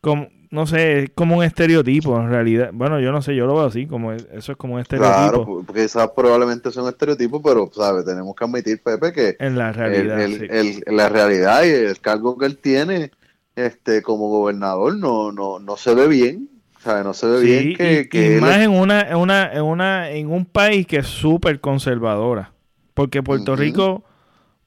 [0.00, 2.70] como, no sé, es como un estereotipo en realidad.
[2.72, 5.38] Bueno, yo no sé, yo lo veo así, como es- eso es como un Claro,
[5.38, 8.04] estereotipo porque quizás probablemente son estereotipos, pero, ¿sabes?
[8.04, 10.24] Tenemos que admitir, Pepe, que en la realidad.
[10.24, 10.46] el- sí.
[10.50, 13.10] el- la realidad y el cargo que él tiene
[13.56, 16.48] este como gobernador no, no, no se ve bien.
[16.80, 17.04] ¿sabes?
[17.04, 19.62] No se ve Sí, bien que, y, que y más en una, en una, en
[19.62, 22.52] una, en un país que es súper conservadora.
[22.94, 23.56] Porque Puerto.
[23.56, 24.04] Rico,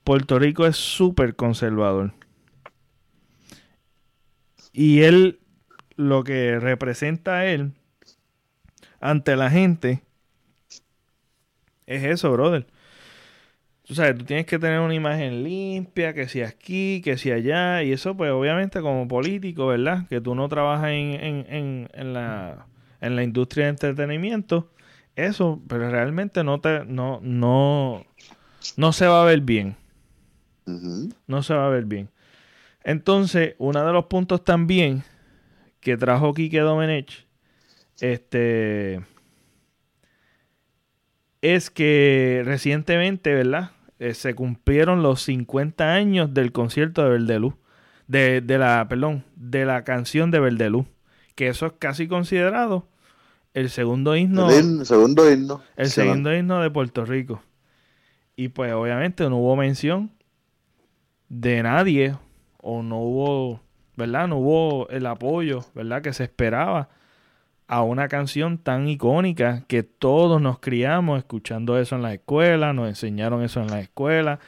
[0.04, 2.14] Puerto Rico es súper conservador.
[4.74, 5.40] Y él,
[5.96, 7.74] lo que representa él
[9.00, 10.02] ante la gente
[11.86, 12.66] es eso, brother.
[13.84, 17.84] Tú sabes, tú tienes que tener una imagen limpia, que si aquí, que si allá,
[17.84, 20.08] y eso pues obviamente como político, ¿verdad?
[20.08, 22.66] Que tú no trabajas en, en, en, en la,
[23.02, 24.72] en la industria de entretenimiento,
[25.16, 28.04] eso, pero realmente no te, no, no,
[28.76, 29.78] no se va a ver bien,
[31.28, 32.10] no se va a ver bien.
[32.84, 35.04] Entonces, uno de los puntos también
[35.86, 37.28] que trajo Quique Domenech,
[38.02, 39.02] este,
[41.42, 43.72] es que recientemente, ¿verdad?
[44.00, 47.54] Eh, se cumplieron los 50 años del concierto de Verdeluz.
[48.08, 50.86] De, de la, perdón, de la canción de Verdeluz.
[51.36, 52.88] Que eso es casi considerado
[53.54, 55.62] el segundo himno, El himno- segundo himno.
[55.78, 57.42] el Se segundo himno de Puerto Rico.
[58.36, 60.12] Y pues obviamente no hubo mención
[61.30, 62.16] de nadie
[62.58, 63.62] o no hubo,
[63.96, 64.28] ¿verdad?
[64.28, 66.02] No hubo el apoyo, ¿verdad?
[66.02, 66.90] Que se esperaba
[67.68, 72.88] a una canción tan icónica que todos nos criamos escuchando eso en la escuela, nos
[72.88, 74.40] enseñaron eso en la escuela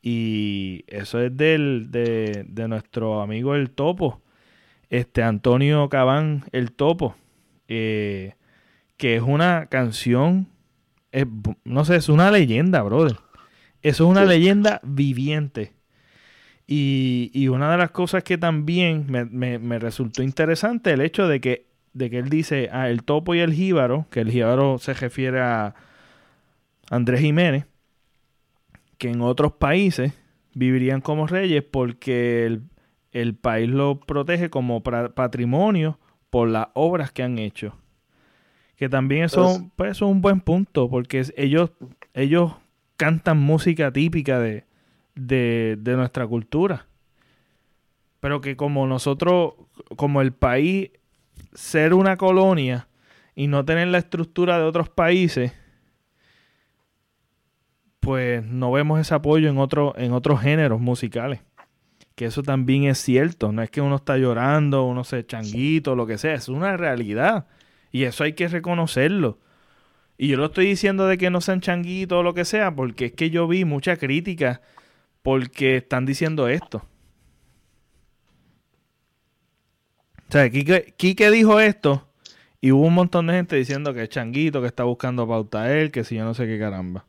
[0.00, 4.20] y eso es del, de, de nuestro amigo el Topo,
[4.90, 7.16] este Antonio Cabán el Topo,
[7.68, 8.34] eh,
[8.96, 10.48] que es una canción,
[11.12, 11.26] es
[11.64, 13.16] no sé, es una leyenda, brother.
[13.82, 15.74] Eso es una leyenda viviente.
[16.66, 21.28] Y, y una de las cosas que también me, me- me resultó interesante, el hecho
[21.28, 24.78] de que, de que él dice, ah, el topo y el jíbaro, que el jíbaro
[24.78, 25.74] se refiere a
[26.90, 27.66] Andrés Jiménez,
[28.98, 30.12] que en otros países
[30.54, 32.62] vivirían como reyes porque el,
[33.12, 35.98] el país lo protege como patrimonio
[36.30, 37.76] por las obras que han hecho.
[38.76, 41.70] Que también eso, Pues- pues, eso es un buen punto, porque ellos,
[42.14, 42.52] ellos
[42.96, 44.64] cantan música típica de,
[45.14, 46.86] de, de nuestra cultura.
[48.20, 49.54] Pero que como nosotros,
[49.96, 50.90] como el país,
[51.54, 52.88] ser una colonia
[53.34, 55.52] y no tener la estructura de otros países,
[58.04, 61.40] pues no vemos ese apoyo en, otro, en otros géneros musicales.
[62.14, 63.50] Que eso también es cierto.
[63.50, 66.34] No es que uno está llorando, uno se changuito, lo que sea.
[66.34, 67.46] Es una realidad.
[67.90, 69.38] Y eso hay que reconocerlo.
[70.16, 73.06] Y yo lo estoy diciendo de que no sean changuitos o lo que sea, porque
[73.06, 74.60] es que yo vi mucha crítica
[75.24, 76.82] porque están diciendo esto.
[80.28, 82.06] O sea, Quique, Quique dijo esto
[82.60, 85.72] y hubo un montón de gente diciendo que es changuito, que está buscando pauta a
[85.72, 87.06] él, que si yo no sé qué caramba.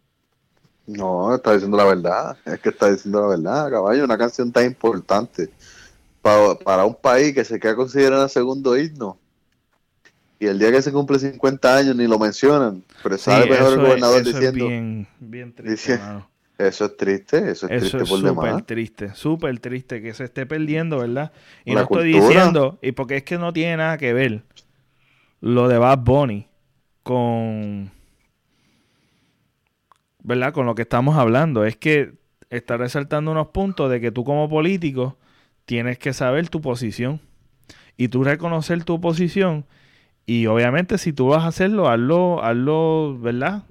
[0.87, 2.37] No, está diciendo la verdad.
[2.45, 4.03] Es que está diciendo la verdad, caballo.
[4.05, 5.49] Una canción tan importante
[6.21, 9.17] pa- para un país que se queda considerado segundo himno.
[10.39, 12.83] Y el día que se cumple 50 años ni lo mencionan.
[13.01, 16.29] Pero sale Sí, mejor el gobernador es diciendo, bien, bien triste, mano.
[16.57, 20.23] Eso es triste, eso es Eso triste es por súper triste, súper triste que se
[20.25, 21.31] esté perdiendo, ¿verdad?
[21.65, 22.27] Y La no estoy cultura.
[22.35, 24.43] diciendo, y porque es que no tiene nada que ver
[25.41, 26.47] lo de Bad Bunny
[27.03, 27.91] con,
[30.23, 30.53] ¿verdad?
[30.53, 31.65] Con lo que estamos hablando.
[31.65, 32.13] Es que
[32.49, 35.17] está resaltando unos puntos de que tú como político
[35.65, 37.19] tienes que saber tu posición
[37.97, 39.65] y tú reconocer tu posición
[40.25, 43.63] y obviamente si tú vas a hacerlo, hazlo, hazlo, ¿verdad?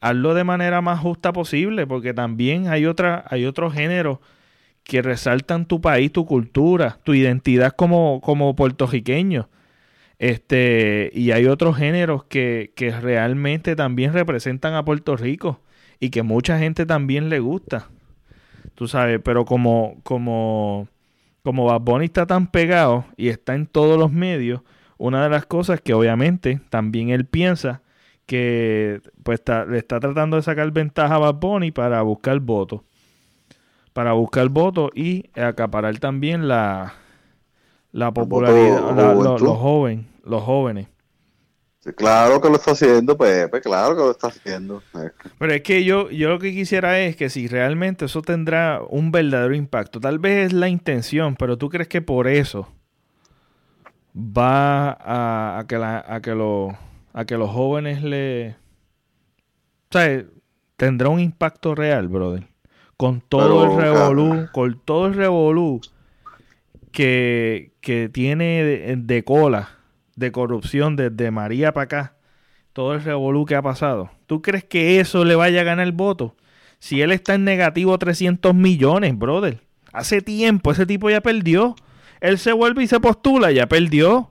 [0.00, 4.18] Hazlo de manera más justa posible, porque también hay otra, hay otros géneros
[4.82, 9.48] que resaltan tu país, tu cultura, tu identidad como, como puertorriqueño.
[10.18, 15.60] Este, y hay otros géneros que, que realmente también representan a Puerto Rico
[15.98, 17.88] y que mucha gente también le gusta.
[18.74, 20.88] Tú sabes, pero como, como,
[21.42, 24.62] como Bad Bunny está tan pegado y está en todos los medios,
[24.98, 27.82] una de las cosas que obviamente también él piensa
[28.30, 32.82] que pues le está tratando de sacar ventaja a Bad Bunny para buscar votos.
[33.92, 36.94] Para buscar votos y acaparar también la,
[37.90, 40.86] la popularidad, los, jóvenes, los jóvenes.
[41.96, 44.80] claro que lo está haciendo, Pepe, claro que lo está haciendo.
[45.40, 49.10] Pero es que yo, yo lo que quisiera es que si realmente eso tendrá un
[49.10, 52.68] verdadero impacto, tal vez es la intención, pero tú crees que por eso
[54.14, 56.78] va a, a que, la, a que lo
[57.12, 58.56] a que los jóvenes le...
[59.90, 60.24] O sea,
[60.76, 62.46] tendrá un impacto real, brother.
[62.96, 65.80] Con todo el revolú, con todo el revolú
[66.92, 69.70] que, que tiene de, cola,
[70.16, 72.16] de corrupción desde María para acá,
[72.72, 74.10] todo el revolú que ha pasado.
[74.26, 76.36] ¿Tú crees que eso le vaya a ganar el voto?
[76.78, 79.60] Si él está en negativo 300 millones, brother.
[79.92, 81.74] Hace tiempo ese tipo ya perdió.
[82.20, 84.30] Él se vuelve y se postula, ya perdió.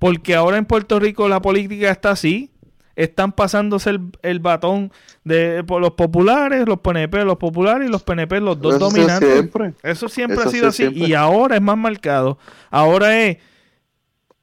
[0.00, 2.50] Porque ahora en Puerto Rico la política está así.
[2.96, 4.90] Están pasándose el, batón
[5.24, 9.30] de por los populares, los PNP, los populares y los PNP, los dos dominantes.
[9.30, 9.74] Siempre.
[9.82, 10.90] Eso siempre ha sido así.
[10.94, 12.38] Y ahora es más marcado.
[12.70, 13.36] Ahora es.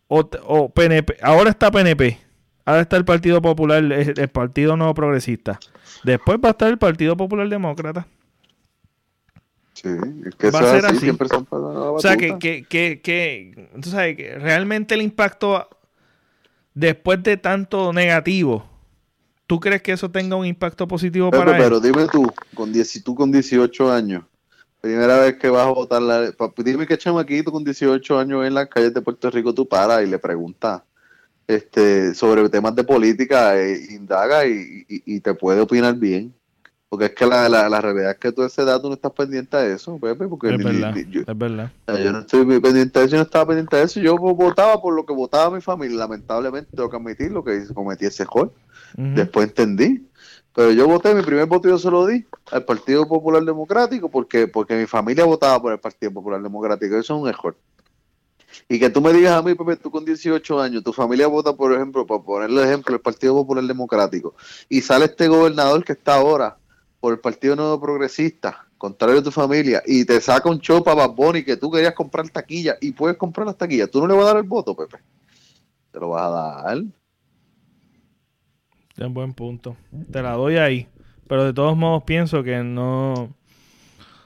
[0.08, 1.18] O, PNP.
[1.22, 2.20] Ahora está PNP.
[2.64, 5.60] Ahora está el Partido Popular, el, Partido Nuevo Progresista.
[6.04, 8.06] Después va a estar el Partido Popular Demócrata.
[9.82, 9.90] Sí,
[10.26, 14.18] es que va a ser así, son o sea, que, que, que, que, tú sabes,
[14.18, 15.70] que realmente el impacto
[16.74, 18.68] después de tanto negativo,
[19.46, 21.62] ¿tú crees que eso tenga un impacto positivo para él?
[21.62, 22.26] Pero dime tú,
[22.56, 22.74] con
[23.04, 24.24] tú con 18 años,
[24.82, 28.70] primera vez que vas a votar, la, dime qué chamaquito con 18 años en las
[28.70, 30.82] calles de Puerto Rico tú paras y le preguntas
[31.46, 36.34] este, sobre temas de política, e indaga y te puede opinar bien.
[36.90, 39.58] Porque es que la, la, la, realidad es que tú ese dato no estás pendiente
[39.58, 40.26] a eso, Pepe.
[40.28, 41.72] Porque es, verdad, yo, es verdad.
[41.88, 44.00] Yo no estoy pendiente de eso, yo no estaba pendiente de eso.
[44.00, 45.98] Yo votaba por lo que votaba mi familia.
[45.98, 48.54] Lamentablemente tengo que admitir lo que cometí ese error.
[48.96, 50.08] Después entendí.
[50.56, 54.48] Pero yo voté, mi primer voto yo se lo di al Partido Popular Democrático porque,
[54.48, 56.96] porque mi familia votaba por el Partido Popular Democrático.
[56.96, 57.56] Eso es un error.
[58.70, 61.54] Y que tú me digas a mí, Pepe, tú con 18 años, tu familia vota,
[61.54, 64.36] por ejemplo, para ponerle ejemplo, el Partido Popular Democrático,
[64.70, 66.58] y sale este gobernador que está ahora
[67.08, 71.08] por el Partido Nuevo Progresista, contrario a tu familia, y te saca un show para
[71.08, 74.24] Bad que tú querías comprar taquilla y puedes comprar las taquillas, tú no le vas
[74.24, 74.98] a dar el voto, Pepe.
[75.90, 76.84] Te lo vas a dar.
[78.98, 79.78] Es buen punto.
[80.12, 80.90] Te la doy ahí.
[81.30, 83.34] Pero de todos modos pienso que no.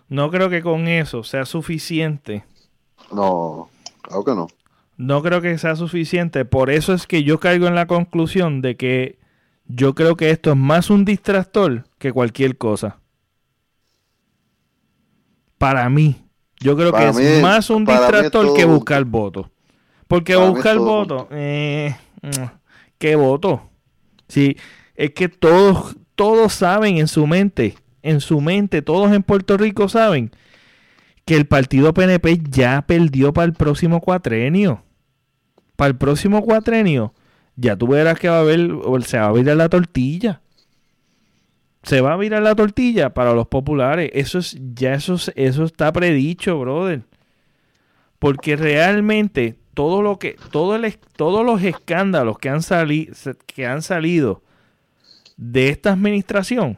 [0.10, 2.46] No creo que con eso sea suficiente.
[3.14, 3.70] No,
[4.02, 4.48] claro que no.
[4.98, 6.46] No creo que sea suficiente.
[6.46, 9.20] Por eso es que yo caigo en la conclusión de que
[9.68, 13.00] yo creo que esto es más un distractor que cualquier cosa.
[15.58, 16.26] Para mí.
[16.60, 19.48] Yo creo que es más un distractor que buscar votos.
[20.08, 22.44] Porque buscar votos, eh, mm,
[22.98, 23.70] ¿qué voto?
[24.28, 24.58] Sí,
[24.96, 29.88] es que todos, todos saben en su mente, en su mente, todos en Puerto Rico
[29.88, 30.32] saben
[31.24, 34.84] que el partido PNP ya perdió para el próximo cuatrenio.
[35.78, 37.14] Para el próximo cuatrenio
[37.56, 38.72] ya tú verás que va a haber,
[39.04, 40.42] se va a virar la tortilla.
[41.84, 44.12] Se va a virar la tortilla para los populares.
[44.14, 47.04] Eso es, ya eso, eso está predicho, brother.
[48.20, 53.14] Porque realmente todo lo que, todo el, todos los escándalos que han, salido
[53.48, 54.44] que han salido
[55.38, 56.78] de esta administración,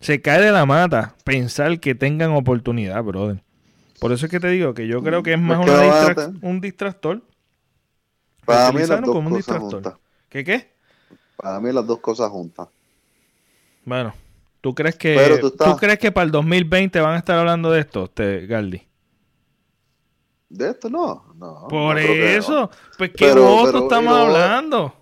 [0.00, 3.42] se cae de la mata pensar que tengan oportunidad, brother.
[3.98, 5.58] Por eso es que te digo que yo creo que es más
[6.42, 7.22] un distractor
[8.44, 9.94] para mí las dos cosas juntas.
[10.28, 10.77] ¿Qué qué?
[11.38, 12.68] Para mí las dos cosas juntas.
[13.84, 14.12] Bueno,
[14.60, 18.04] ¿tú crees que tú, crees que para el 2020 van a estar hablando de esto,
[18.04, 18.82] este Galdi?
[20.48, 21.68] De esto no, no.
[21.68, 24.94] Por eso, pues qué voto estamos hablando.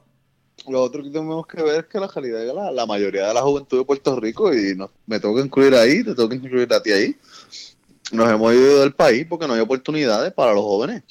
[0.69, 3.43] Lo otro que tenemos que ver es que la calidad de la, mayoría de la
[3.43, 4.77] juventud de Puerto Rico, y
[5.07, 7.17] me tengo que incluir ahí, te tengo que incluir a ti ahí,
[8.13, 11.03] nos hemos ido del país porque no hay oportunidades para los jóvenes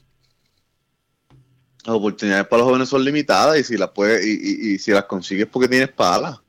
[1.86, 5.48] las oportunidades para los jóvenes son limitadas y si las puedes y, si las consigues
[5.48, 6.40] porque tienes palas.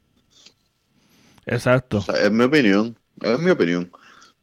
[1.45, 2.05] Exacto.
[2.20, 3.91] es mi opinión, es mi opinión.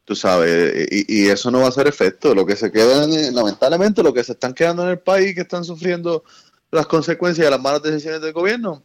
[0.04, 2.34] Tú sabes, y, eso no va a ser efecto.
[2.34, 5.64] Lo que se queda, lamentablemente, lo que se están quedando en el país, que están
[5.64, 6.24] sufriendo
[6.70, 8.82] las consecuencias de las malas decisiones del gobierno,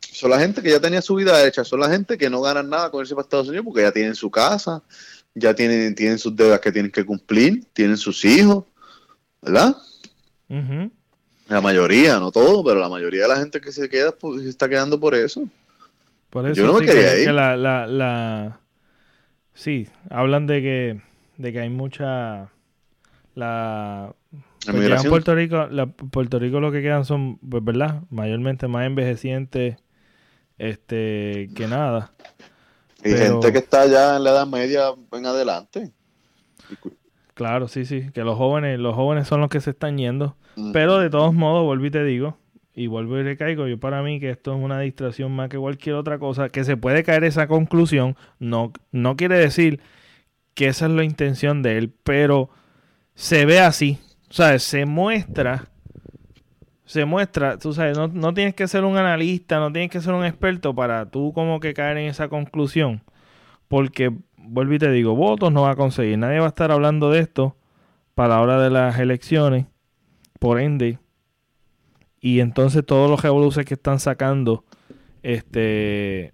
[0.00, 2.68] son la gente que ya tenía su vida hecha, son la gente que no ganan
[2.68, 4.82] nada con irse para Estados Unidos porque ya tienen su casa,
[5.34, 8.64] ya tienen, tienen sus deudas que tienen que cumplir, tienen sus hijos,
[9.40, 9.76] ¿verdad?
[11.48, 14.48] La mayoría, no todo, pero la mayoría de la gente que se queda pues, se
[14.48, 15.48] está quedando por eso.
[16.30, 17.30] Por eso Yo no me quería ir.
[17.32, 18.60] la, la, la...
[19.54, 21.00] Sí, hablan de que,
[21.38, 22.50] de que hay mucha...
[23.34, 24.14] La,
[24.66, 28.02] Pues en Puerto Rico, la, Puerto Rico lo que quedan son, pues, ¿verdad?
[28.10, 29.76] Mayormente más envejecientes
[30.58, 32.12] este, que nada.
[33.04, 35.92] Y gente que está ya en la edad media en adelante.
[37.34, 40.36] Claro, sí, sí, que los jóvenes, los jóvenes son los que se están yendo.
[40.72, 42.36] Pero de todos modos, vuelvo y te digo,
[42.74, 45.96] y vuelvo y recaigo, yo para mí que esto es una distracción más que cualquier
[45.96, 49.80] otra cosa, que se puede caer esa conclusión, no, no quiere decir
[50.54, 52.50] que esa es la intención de él, pero
[53.14, 53.98] se ve así,
[54.30, 55.68] o sea, se muestra,
[56.84, 60.14] se muestra, tú sabes, no, no tienes que ser un analista, no tienes que ser
[60.14, 63.02] un experto para tú como que caer en esa conclusión,
[63.68, 64.12] porque
[64.48, 66.18] vuelvo y te digo, votos no va a conseguir.
[66.18, 67.56] Nadie va a estar hablando de esto
[68.14, 69.66] para la hora de las elecciones.
[70.38, 70.98] Por ende.
[72.20, 74.64] Y entonces todos los revoluciones que están sacando
[75.22, 76.32] este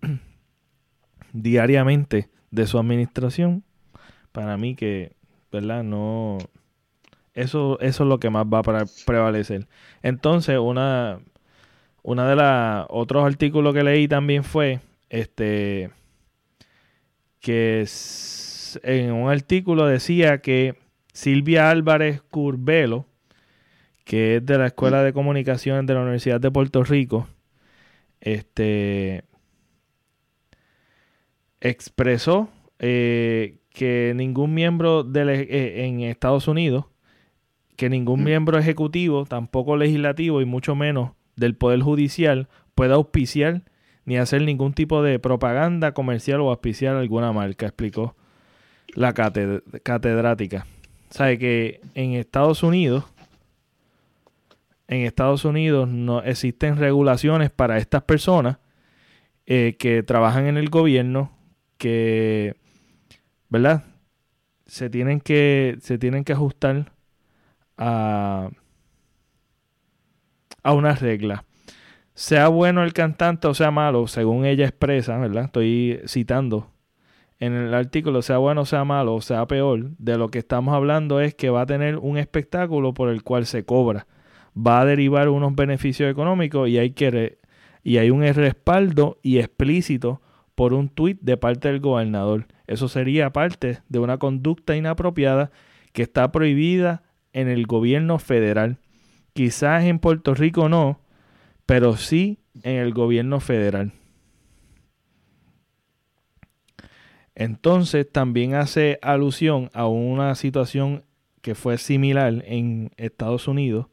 [1.32, 3.64] diariamente de su administración,
[4.32, 5.16] para mí que,
[5.50, 5.82] ¿verdad?
[5.82, 6.38] No.
[7.34, 9.66] Eso, eso es lo que más va a prevalecer.
[10.02, 11.20] Entonces, una,
[12.02, 15.90] una de las otros artículos que leí también fue este
[17.40, 17.84] que
[18.84, 20.76] en un artículo decía que
[21.12, 23.06] Silvia Álvarez Curbelo,
[24.04, 27.28] que es de la Escuela de Comunicaciones de la Universidad de Puerto Rico,
[28.20, 29.24] este,
[31.60, 32.48] expresó
[32.78, 36.86] eh, que ningún miembro de eh, en Estados Unidos,
[37.76, 43.62] que ningún miembro ejecutivo, tampoco legislativo y mucho menos del Poder Judicial pueda auspiciar
[44.04, 48.16] ni hacer ningún tipo de propaganda comercial o auspiciar alguna marca, explicó
[48.94, 50.66] la catedrática.
[51.10, 53.04] Sabe que en Estados Unidos,
[54.92, 58.58] en Estados Unidos no existen regulaciones para estas personas
[59.46, 61.32] eh, que trabajan en el gobierno,
[61.78, 62.56] que,
[63.48, 63.84] ¿verdad?
[64.66, 66.92] Se tienen que, se tienen que ajustar
[67.76, 68.50] a,
[70.62, 71.42] a unas reglas
[72.14, 75.44] sea bueno el cantante o sea malo, según ella expresa, ¿verdad?
[75.44, 76.68] Estoy citando
[77.38, 81.34] en el artículo, sea bueno sea malo sea peor, de lo que estamos hablando es
[81.34, 84.06] que va a tener un espectáculo por el cual se cobra.
[84.56, 87.38] Va a derivar unos beneficios económicos y hay, que
[87.82, 90.20] y hay un respaldo y explícito
[90.54, 92.46] por un tuit de parte del gobernador.
[92.66, 95.50] Eso sería parte de una conducta inapropiada
[95.92, 98.78] que está prohibida en el gobierno federal.
[99.32, 101.00] Quizás en Puerto Rico no,
[101.66, 103.92] pero sí en el gobierno federal.
[107.34, 111.04] Entonces también hace alusión a una situación
[111.40, 113.86] que fue similar en Estados Unidos.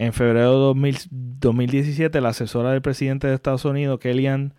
[0.00, 4.54] En febrero de 2017, la asesora del presidente de Estados Unidos, Kellyanne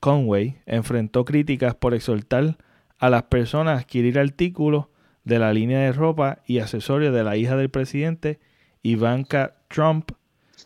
[0.00, 2.58] Conway, enfrentó críticas por exhortar
[2.98, 4.88] a las personas a adquirir artículos
[5.24, 8.38] de la línea de ropa y accesorios de la hija del presidente,
[8.82, 10.10] Ivanka Trump,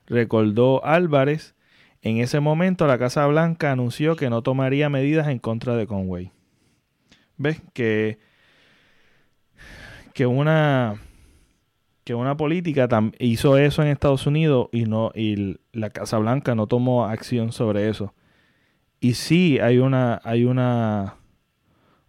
[0.09, 1.55] recordó Álvarez.
[2.03, 6.33] En ese momento la Casa Blanca anunció que no tomaría medidas en contra de Conway.
[7.37, 7.63] ¿Ves?
[7.73, 8.19] Que,
[10.15, 10.97] que una
[12.05, 12.89] que una política
[13.19, 17.89] hizo eso en Estados Unidos y no y la Casa Blanca no tomó acción sobre
[17.89, 18.15] eso.
[19.01, 21.17] Y sí hay una hay una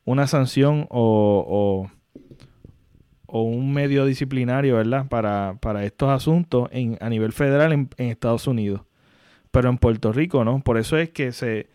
[0.04, 1.90] una sanción o,
[3.36, 5.08] o un medio disciplinario, ¿verdad?
[5.10, 8.84] Para, para estos asuntos en, a nivel federal en, Estados Unidos.
[9.52, 10.62] Pero en Puerto Rico, ¿no?
[10.62, 11.68] Por eso es que se,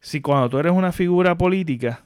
[0.00, 2.02] si cuando tú eres una figura política,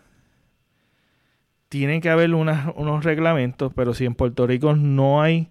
[1.73, 5.49] tiene que haber unos reglamentos, pero si en Puerto Rico no hay,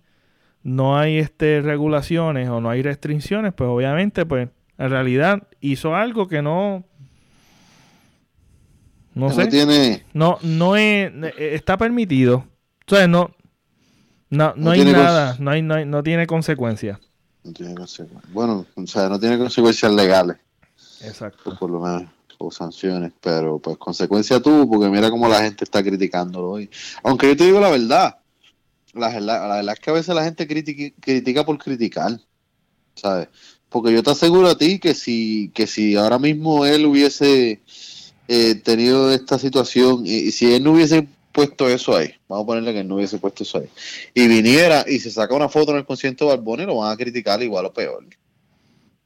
[0.61, 6.27] no hay este, regulaciones o no hay restricciones, pues obviamente, pues en realidad hizo algo
[6.27, 6.83] que no,
[9.15, 10.05] no sé, tiene...
[10.13, 12.45] no, no es, está permitido,
[12.81, 13.31] entonces no,
[14.29, 16.99] no, no, hay nada, no, hay, no, no tiene consecuencias.
[17.43, 18.31] No tiene consecuencias.
[18.31, 20.37] Bueno, o sea, no tiene consecuencias legales.
[21.03, 21.57] Exacto.
[21.57, 22.03] por lo menos,
[22.43, 26.69] o sanciones, pero pues consecuencia tú, porque mira cómo la gente está criticándolo hoy.
[27.03, 28.17] Aunque yo te digo la verdad,
[28.93, 32.19] la, verdad es que a veces la gente critica, critica por criticar,
[32.95, 33.29] ¿sabes?
[33.69, 37.61] Porque yo te aseguro a ti que si, que si ahora mismo él hubiese
[38.27, 42.73] eh, tenido esta situación y si él no hubiese puesto eso ahí, vamos a ponerle
[42.73, 43.69] que no hubiese puesto eso ahí,
[44.13, 46.97] y viniera y se saca una foto en el concierto de Barboni, lo van a
[46.97, 48.05] criticar igual o peor.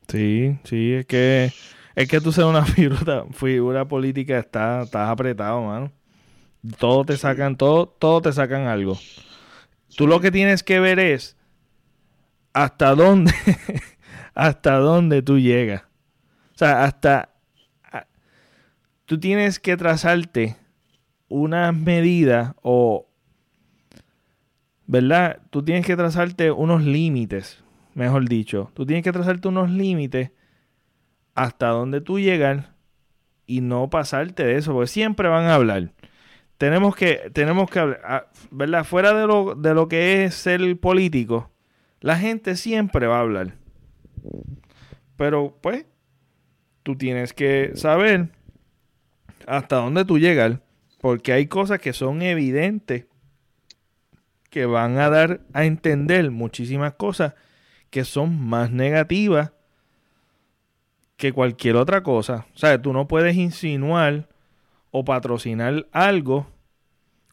[0.08, 1.52] Sí, sí, es que
[1.96, 5.92] es que tú seas una figura, figura política, está, estás apretado, mano.
[6.80, 8.98] Todo te sacan, todo, todo te sacan algo.
[9.96, 11.38] Tú lo que tienes que ver es
[12.54, 13.34] hasta dónde,
[14.34, 15.84] hasta dónde tú llegas.
[15.84, 17.30] O sea, hasta
[19.06, 20.58] tú tienes que trazarte
[21.28, 23.08] unas medidas o
[24.88, 25.40] ¿verdad?
[25.50, 28.72] Tú tienes que trazarte unos límites, mejor dicho.
[28.74, 30.32] Tú tienes que trazarte unos límites
[31.36, 32.66] hasta donde tú llegas
[33.46, 35.92] y no pasarte de eso, porque siempre van a hablar.
[36.58, 38.86] Tenemos que, tenemos que hablar, ah, ¿verdad?
[38.86, 41.52] Fuera de lo, de lo que es ser político,
[42.00, 43.56] la gente siempre va a hablar.
[45.18, 45.86] Pero pues,
[46.84, 48.30] tú tienes que saber
[49.46, 50.60] hasta dónde tú llegas,
[51.02, 53.06] porque hay cosas que son evidentes
[54.50, 57.34] que van a dar a entender muchísimas cosas
[57.90, 59.52] que son más negativas
[61.18, 62.46] que cualquier otra cosa.
[62.54, 64.28] O sea, tú no puedes insinuar
[64.92, 66.48] o patrocinar algo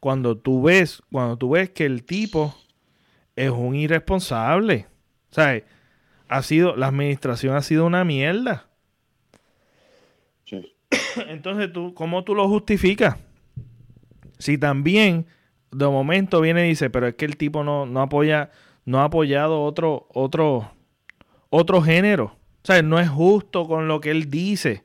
[0.00, 2.54] cuando tú ves, cuando tú ves que el tipo
[3.36, 4.86] es un irresponsable.
[5.30, 5.62] O sea,
[6.28, 8.66] ha sido, la administración ha sido una mierda.
[11.28, 13.16] Entonces, tú, ¿cómo tú lo justificas?
[14.38, 15.26] Si también
[15.70, 18.50] de momento viene y dice, pero es que el tipo no, no apoya,
[18.84, 20.70] no ha apoyado otro, otro,
[21.48, 22.36] otro género.
[22.62, 24.84] O sea, no es justo con lo que él dice.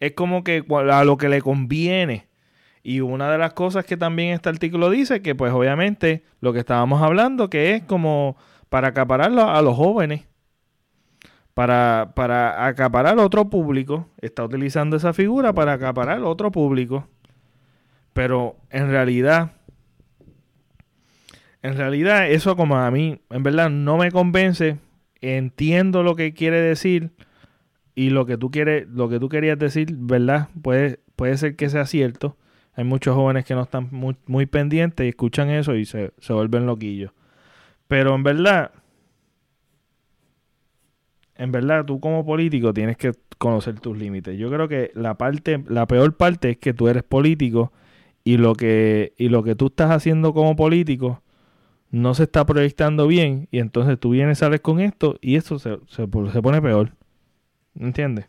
[0.00, 2.26] Es como que a lo que le conviene.
[2.82, 6.58] Y una de las cosas que también este artículo dice, que pues obviamente lo que
[6.58, 8.36] estábamos hablando, que es como
[8.68, 10.26] para acaparar a los jóvenes,
[11.54, 17.06] para, para acaparar otro público, está utilizando esa figura para acaparar otro público.
[18.12, 19.52] Pero en realidad,
[21.62, 24.78] en realidad eso como a mí, en verdad no me convence.
[25.22, 27.12] Entiendo lo que quiere decir
[27.94, 30.48] y lo que tú quieres, lo que tú querías decir, ¿verdad?
[30.62, 32.36] Puede, puede ser que sea cierto.
[32.74, 36.66] Hay muchos jóvenes que no están muy, pendientes y escuchan eso y se, se vuelven
[36.66, 37.12] loquillos.
[37.86, 38.72] Pero en verdad,
[41.36, 44.38] en verdad, tú como político tienes que conocer tus límites.
[44.38, 47.72] Yo creo que la parte, la peor parte es que tú eres político
[48.24, 51.22] y lo que, y lo que tú estás haciendo como político
[51.92, 55.78] no se está proyectando bien y entonces tú vienes, sales con esto y esto se,
[55.88, 56.96] se, pone peor.
[57.78, 58.26] ¿Entiendes?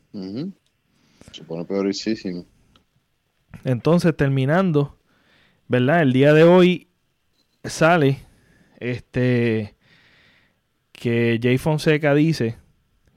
[1.31, 2.45] Se pone peorísimo.
[3.63, 4.97] Entonces, terminando,
[5.69, 6.01] ¿verdad?
[6.01, 6.89] El día de hoy
[7.63, 8.19] sale
[8.79, 9.75] este
[10.91, 12.57] que Jay Fonseca dice,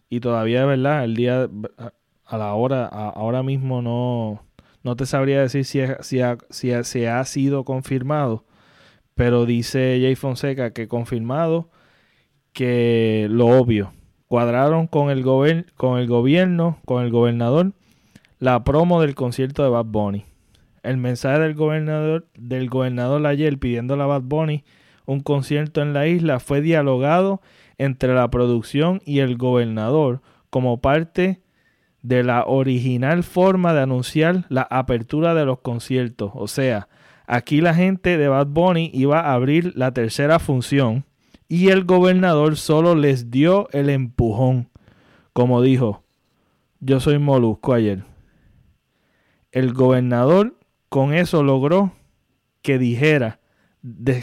[0.09, 1.05] y todavía, ¿verdad?
[1.05, 1.51] El día,
[2.24, 4.47] a la hora, ahora mismo no,
[4.84, 6.20] no te sabría decir si, si,
[6.51, 8.45] si, si ha sido confirmado,
[9.16, 11.70] pero dice Jay Fonseca que confirmado
[12.52, 13.92] que lo obvio,
[14.28, 15.24] cuadraron con el,
[15.74, 17.72] con el gobierno, con el gobernador,
[18.38, 20.26] la promo del concierto de Bad Bunny.
[20.82, 24.64] El mensaje del gobernador, del gobernador ayer pidiendo a Bad Bunny
[25.06, 27.40] un concierto en la isla fue dialogado
[27.78, 31.40] entre la producción y el gobernador como parte
[32.02, 36.32] de la original forma de anunciar la apertura de los conciertos.
[36.34, 36.88] O sea,
[37.27, 41.05] aquí la gente de Bad Bunny iba a abrir la tercera función
[41.49, 44.68] y el gobernador solo les dio el empujón.
[45.33, 46.03] Como dijo,
[46.81, 48.05] yo soy Molusco ayer.
[49.53, 50.55] El gobernador
[50.89, 51.93] con eso logró
[52.62, 53.41] que dijera,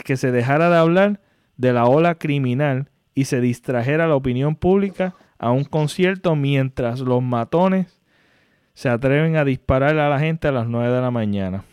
[0.04, 1.22] que se dejara de hablar
[1.58, 7.22] de la ola criminal y se distrajera la opinión pública a un concierto mientras los
[7.22, 8.02] matones
[8.74, 11.64] se atreven a disparar a la gente a las 9 de la mañana,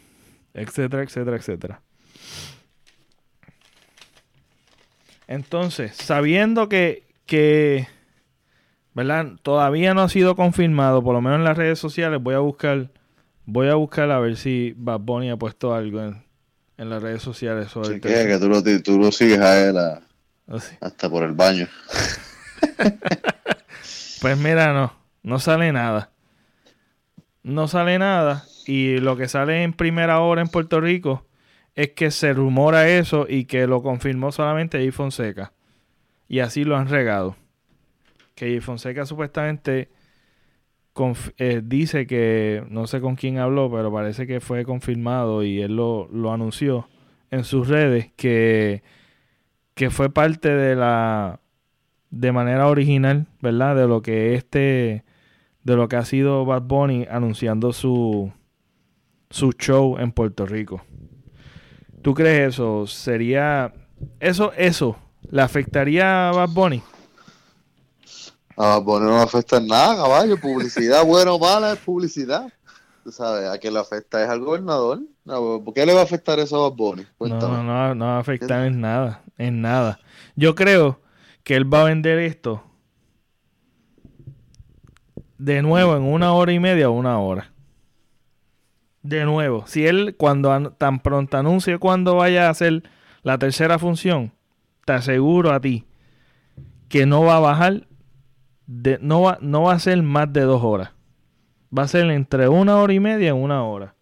[0.60, 1.80] etcétera, etcétera, etcétera.
[5.26, 7.86] Entonces, sabiendo que, que
[8.94, 9.26] ¿verdad?
[9.42, 12.90] todavía no ha sido confirmado, por lo menos en las redes sociales, voy a buscar,
[13.46, 16.24] voy a buscar a ver si Bad Bunny ha puesto algo en,
[16.76, 20.00] las redes sociales sobre sí, que, tú lo, tú lo sigues a él a,
[20.50, 21.68] Oh, Hasta por el baño.
[24.20, 24.92] pues mira, no,
[25.22, 26.10] no sale nada.
[27.44, 28.44] No sale nada.
[28.66, 31.26] Y lo que sale en primera hora en Puerto Rico
[31.74, 35.52] es que se rumora eso y que lo confirmó solamente Jay Fonseca.
[36.28, 37.36] Y así lo han regado.
[38.34, 39.88] Que Jay Fonseca supuestamente
[41.38, 45.76] eh, dice que, no sé con quién habló, pero parece que fue confirmado y él
[45.76, 46.88] lo, lo anunció
[47.30, 48.82] en sus redes que
[49.80, 51.40] que fue parte de la
[52.10, 53.76] de manera original, ¿verdad?
[53.76, 55.04] De lo que este
[55.64, 58.30] de lo que ha sido Bad Bunny anunciando su
[59.30, 60.82] su show en Puerto Rico.
[62.02, 63.72] ¿Tú crees eso sería
[64.18, 64.96] eso eso
[65.30, 66.82] le afectaría a Bad Bunny?
[68.56, 72.52] A Bad Bunny no le afecta nada, caballo, publicidad buena o mala es publicidad.
[73.04, 75.00] Tú sabes, a quien le afecta es al gobernador.
[75.24, 77.06] ¿Por qué le va a afectar eso a Bad Bunny?
[77.20, 79.98] No, no, no va a afectar en nada en nada.
[80.36, 81.00] Yo creo
[81.42, 82.62] que él va a vender esto
[85.38, 87.52] de nuevo en una hora y media o una hora.
[89.02, 92.82] De nuevo, si él cuando tan pronto anuncie cuando vaya a hacer
[93.22, 94.32] la tercera función,
[94.84, 95.86] te aseguro a ti
[96.88, 97.86] que no va a bajar,
[98.66, 100.90] de, no, va, no va a ser más de dos horas.
[101.76, 103.94] Va a ser entre una hora y media y una hora.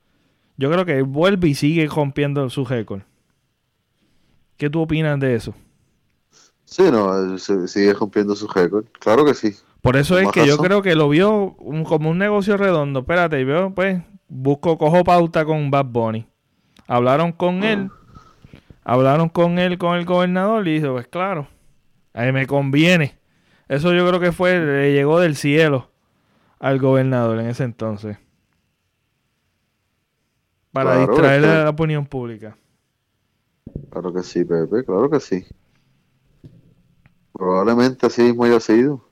[0.57, 3.03] Yo creo que él vuelve y sigue rompiendo su récord.
[4.57, 5.55] ¿Qué tú opinas de eso?
[6.65, 8.87] Sí, no, sigue rompiendo su récord.
[8.99, 9.55] Claro que sí.
[9.81, 13.01] Por eso es que yo creo que lo vio como un negocio redondo.
[13.01, 16.27] Espérate, veo, pues, busco, cojo pauta con Bad Bunny.
[16.87, 17.91] Hablaron con él,
[18.85, 21.49] hablaron con él, con el gobernador, y dijo, pues claro,
[22.15, 23.19] a mí me conviene.
[23.69, 25.91] Eso yo creo que fue, le llegó del cielo
[26.59, 28.17] al gobernador en ese entonces.
[30.73, 32.57] Para distraer a la opinión pública.
[33.91, 35.45] Claro que sí, Pepe, claro que sí.
[37.33, 39.08] Probablemente así mismo haya sido.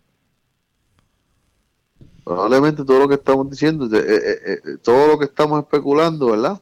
[2.27, 6.61] Probablemente todo lo que estamos diciendo, eh, eh, eh, todo lo que estamos especulando, ¿verdad?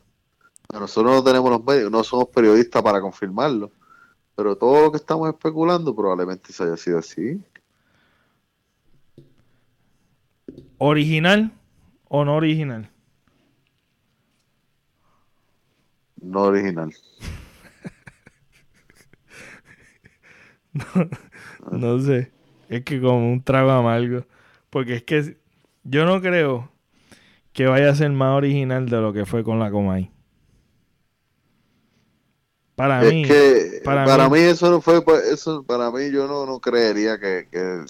[0.70, 3.72] Nosotros no tenemos los medios, no somos periodistas para confirmarlo,
[4.36, 7.42] pero todo lo que estamos especulando probablemente se haya sido así.
[10.76, 11.50] ¿Original
[12.08, 12.90] o no original?
[16.20, 16.92] No original.
[21.72, 22.32] no, sé.
[22.68, 24.26] Es que como un trago amargo.
[24.68, 25.43] Porque es que
[25.84, 26.70] yo no creo
[27.52, 30.10] que vaya a ser más original de lo que fue con la Comay.
[32.74, 33.24] Para mí,
[33.84, 37.84] para, mí, eso no fue, pues, eso para mí yo no, no creería que, que,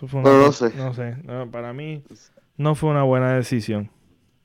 [0.00, 0.72] pero no sé.
[0.76, 1.16] No sé,
[1.50, 2.02] para mí
[2.56, 3.90] no fue una buena decisión.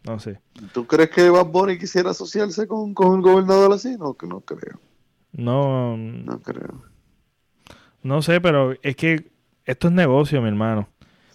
[0.03, 0.39] No sé.
[0.74, 3.97] ¿Tú crees que Bad Bunny quisiera asociarse con, con el gobernador así?
[3.97, 4.80] No, que no creo.
[5.32, 5.95] No.
[5.95, 6.84] No creo.
[8.01, 9.32] No sé, pero es que
[9.66, 10.88] esto es negocio, mi hermano.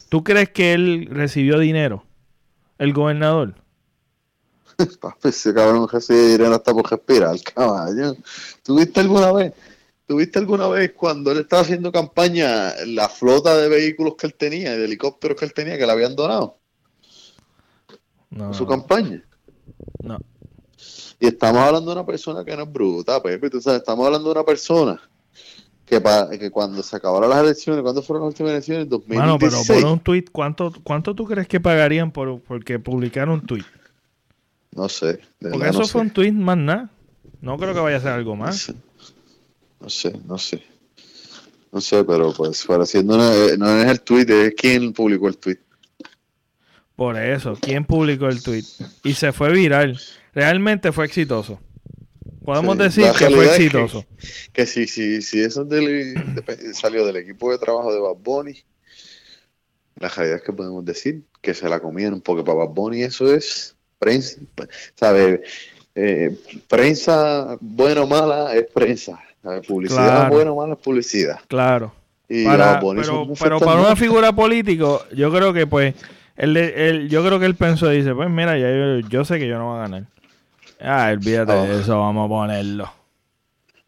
[0.08, 2.04] ¿Tú crees que él recibió dinero?
[2.78, 3.54] ¿El gobernador?
[5.00, 8.16] Papi, ese cabrón recibe dinero hasta por respirar, caballo.
[8.62, 9.54] ¿Tuviste alguna vez?
[10.06, 14.76] ¿Tuviste alguna vez cuando él estaba haciendo campaña la flota de vehículos que él tenía,
[14.76, 16.58] de helicópteros que él tenía, que le habían donado?
[18.30, 18.48] No.
[18.48, 19.24] En su campaña.
[20.02, 20.18] No.
[21.18, 24.28] Y estamos hablando de una persona que no es bruta, Pepe, tú sabes, estamos hablando
[24.28, 25.00] de una persona
[25.86, 26.02] que,
[26.38, 28.88] que cuando se acabaron las elecciones, ¿cuándo fueron las últimas elecciones?
[28.88, 29.18] 2016.
[29.18, 33.46] Bueno, pero por un tweet, ¿cuánto, ¿cuánto tú crees que pagarían por porque publicaron un
[33.46, 33.64] tweet?
[34.72, 35.20] No sé.
[35.40, 36.90] Porque eso fue un tweet más nada.
[37.40, 38.74] No creo que vaya a ser algo más.
[39.80, 40.62] No sé, no sé.
[41.72, 45.58] No sé, pero pues pareciendo no, no es el tweet, es quién publicó el tweet.
[46.96, 48.64] Por eso, ¿quién publicó el tweet?
[49.04, 50.00] Y se fue viral.
[50.34, 51.60] Realmente fue exitoso.
[52.46, 54.04] Podemos decir que fue exitoso.
[54.52, 55.66] Que, sí, sí, sí, eso
[56.74, 58.62] salió del equipo de trabajo de Bad Bunny.
[59.96, 63.34] La realidad es que podemos decir que se la comieron, porque para Bad Bunny eso
[63.34, 64.40] es prensa,
[64.94, 65.42] ¿sabe?
[65.96, 66.38] Eh,
[66.68, 69.20] prensa buena o mala es prensa.
[69.66, 71.40] Publicidad buena o mala es publicidad.
[71.48, 71.92] Claro.
[72.28, 75.96] pero, para una figura político, yo creo que pues,
[76.36, 79.70] él, yo creo que él pensó, dice, pues mira, ya yo sé que yo no
[79.70, 80.04] voy a ganar.
[80.80, 81.80] Ah, olvídate de oh.
[81.80, 82.92] eso, vamos a ponerlo.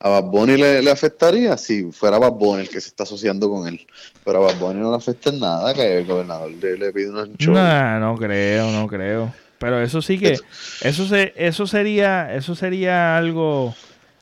[0.00, 3.66] ¿A Bad Bunny le, afectaría si fuera Bad Bunny el que se está asociando con
[3.66, 3.84] él?
[4.24, 7.36] Pero a Bad Bunny no le afecta en nada que el gobernador le, pide un
[7.36, 7.52] show.
[7.52, 9.34] No, no creo, no creo.
[9.58, 10.38] Pero eso sí que,
[10.82, 13.74] eso se, eso sería, eso sería algo,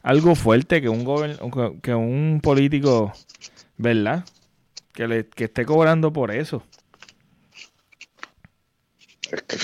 [0.03, 3.13] algo fuerte que un que un político,
[3.77, 4.25] ¿verdad?
[4.95, 6.63] Que le, que esté cobrando por eso.
[9.31, 9.59] Es que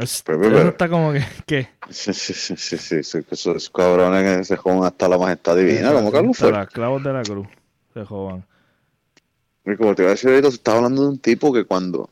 [0.00, 1.24] eso está como que.
[1.46, 1.68] ¿qué?
[1.90, 6.12] Sí, sí, sí, sí, sí, esos cabrones que se jodan hasta la majestad divina, como
[6.12, 7.48] Carlos Los esclavos de la cruz
[7.94, 8.44] se jodan.
[9.66, 12.10] Y como te iba a decir ahorita, se estaba hablando de un tipo que cuando.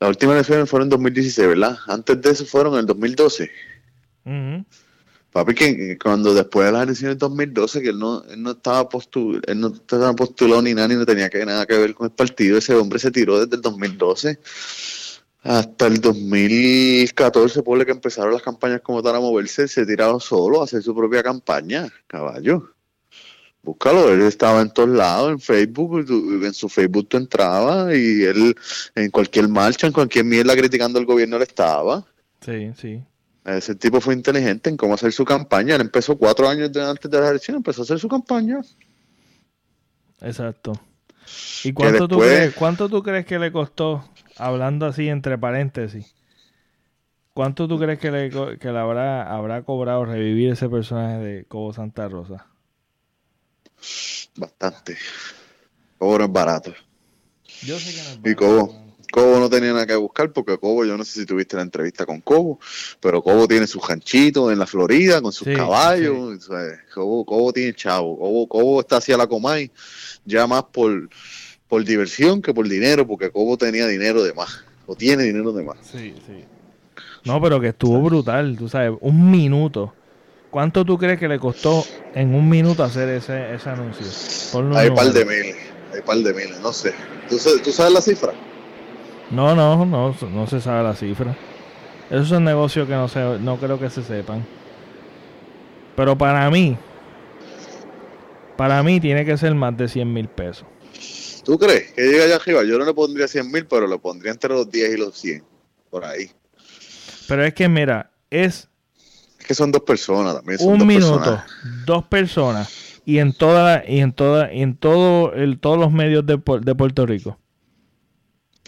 [0.00, 1.76] Las últimas elecciones fueron en 2016, ¿verdad?
[1.86, 3.50] Antes de eso fueron en el 2012.
[5.32, 8.88] Papi, que, cuando después de las elecciones de 2012, que él no, él no estaba
[8.88, 12.06] postul, él no estaba postulado ni nada, ni no tenía que, nada que ver con
[12.06, 14.38] el partido, ese hombre se tiró desde el 2012
[15.44, 20.62] hasta el 2014, por que empezaron las campañas como tal a moverse, se tiraba solo
[20.62, 22.70] a hacer su propia campaña, caballo.
[23.62, 26.06] Búscalo, él estaba en todos lados, en Facebook,
[26.44, 28.54] en su Facebook tú entrabas y él
[28.94, 32.06] en cualquier marcha, en cualquier mierda criticando al gobierno, él estaba.
[32.40, 33.02] Sí, sí.
[33.44, 35.74] Ese tipo fue inteligente en cómo hacer su campaña.
[35.74, 38.60] Él empezó cuatro años antes de la elección, empezó a hacer su campaña.
[40.22, 40.72] Exacto.
[41.64, 44.04] ¿Y cuánto, tú crees, cuánto tú crees que le costó
[44.36, 46.14] hablando así entre paréntesis,
[47.32, 51.72] ¿cuánto tú crees que le, que le habrá, habrá cobrado revivir ese personaje de Cobo
[51.72, 52.46] Santa Rosa?
[54.36, 54.96] Bastante.
[55.98, 56.74] Cobo no es barato.
[57.62, 58.30] Yo sé que no es barato.
[58.30, 61.56] Y Cobo, Cobo no tenía nada que buscar porque Cobo, yo no sé si tuviste
[61.56, 62.58] la entrevista con Cobo,
[63.00, 66.48] pero Cobo tiene sus ranchitos en la Florida con sus caballos.
[66.92, 68.18] Cobo, Cobo, tiene chavo.
[68.18, 69.70] Cobo, Cobo está hacia la Comay
[70.24, 71.08] ya más por,
[71.68, 75.62] por diversión que por dinero, porque Cobo tenía dinero de más, o tiene dinero de
[75.64, 75.78] más.
[75.82, 76.44] Sí, sí.
[77.24, 79.94] No, pero que estuvo brutal, tú sabes, un minuto.
[80.50, 81.84] ¿Cuánto tú crees que le costó
[82.14, 84.06] en un minuto hacer ese, ese anuncio?
[84.76, 85.56] Hay un par de miles,
[85.92, 86.94] hay par de miles, no sé.
[87.28, 88.32] ¿Tú, ¿Tú sabes la cifra?
[89.30, 91.34] No, no, no, no se sabe la cifra.
[92.10, 94.44] Eso es un negocio que no, se, no creo que se sepan.
[95.96, 96.76] Pero para mí,
[98.56, 100.66] para mí tiene que ser más de 100 mil pesos.
[101.44, 102.64] ¿Tú crees que llega allá arriba?
[102.64, 105.44] Yo no le pondría 100 mil, pero le pondría entre los 10 y los 100.
[105.90, 106.30] Por ahí.
[107.28, 108.68] Pero es que, mira, es...
[109.38, 110.58] Es que son dos personas también.
[110.62, 111.42] un minuto,
[111.84, 113.00] dos personas.
[113.04, 116.74] Y en toda y en toda y en todo el, todos los medios de, de
[116.74, 117.38] Puerto Rico.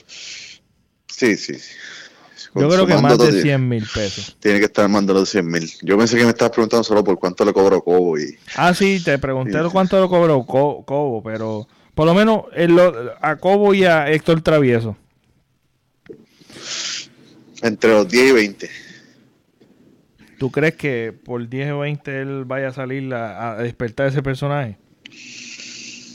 [0.06, 1.74] Sí, sí, sí.
[2.54, 4.36] Yo creo que más de 100 mil pesos.
[4.40, 5.70] Tiene que estar mandando 100 mil.
[5.82, 8.18] Yo pensé que me estabas preguntando solo por cuánto le cobró Cobo.
[8.18, 8.36] Y...
[8.54, 11.66] Ah, sí, te pregunté cuánto le cobró Cobo, pero
[11.96, 12.42] por lo menos
[13.22, 14.98] a Cobo y a Héctor Travieso.
[17.62, 18.70] Entre los 10 y 20.
[20.38, 24.76] ¿Tú crees que por 10 o 20 él vaya a salir a, despertar ese personaje?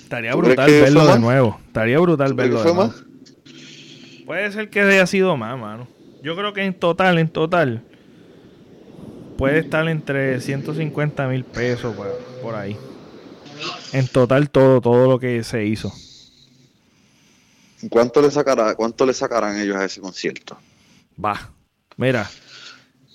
[0.04, 1.60] Estaría brutal verlo de nuevo.
[1.66, 2.88] Estaría brutal verlo de nuevo.
[2.88, 3.04] Más?
[4.28, 5.88] Puede ser que haya sido más, mano.
[6.22, 7.82] Yo creo que en total, en total,
[9.36, 11.96] puede estar entre 150 mil pesos
[12.44, 12.78] por, ahí.
[13.94, 15.94] En total todo, todo lo que se hizo.
[17.90, 20.58] ¿Cuánto le sacará, cuánto le sacarán ellos a ese concierto?
[21.24, 21.52] Va,
[21.98, 22.30] mira,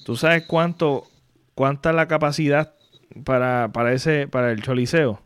[0.04, 1.06] ¿tú sabes cuánto,
[1.54, 2.74] cuánta es la capacidad
[3.24, 5.22] para, para ese, para el Choliseo?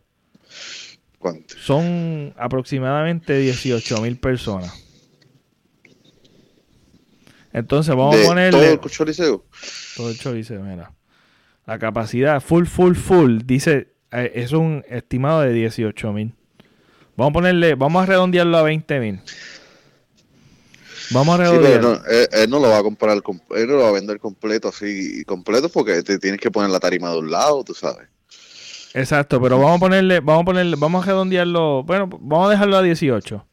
[1.18, 1.54] ¿Cuánto?
[1.58, 4.90] Son aproximadamente 18 mil personas.
[7.52, 8.76] Entonces vamos a ponerle.
[8.76, 9.44] Todo el choriceo.
[9.96, 10.92] Todo el choriceo, mira.
[11.66, 16.34] La capacidad full, full, full, dice, eh, es un estimado de 18 mil.
[17.16, 19.20] Vamos a ponerle, vamos a redondearlo a 20 mil.
[21.10, 21.96] Vamos a redondearlo.
[21.96, 24.68] Sí, no, él, no lo va a comprar, él no lo va a vender completo
[24.68, 28.08] así, completo porque te tienes que poner la tarima de un lado, tú sabes.
[28.94, 32.76] Exacto, pero vamos a ponerle, vamos a ponerle, vamos a redondearlo, bueno, vamos a dejarlo
[32.76, 33.46] a 18.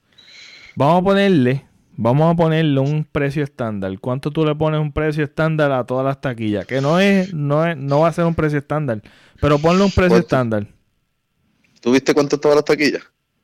[0.75, 1.66] Vamos a ponerle
[1.99, 3.99] Vamos a ponerle un precio estándar.
[3.99, 6.67] ¿Cuánto tú le pones un precio estándar a todas las taquillas?
[6.67, 9.01] Que no es, no es, no va a ser un precio estándar,
[9.41, 10.67] pero ponle un precio estándar.
[11.81, 13.01] ¿Tú viste cuánto estaba las taquillas?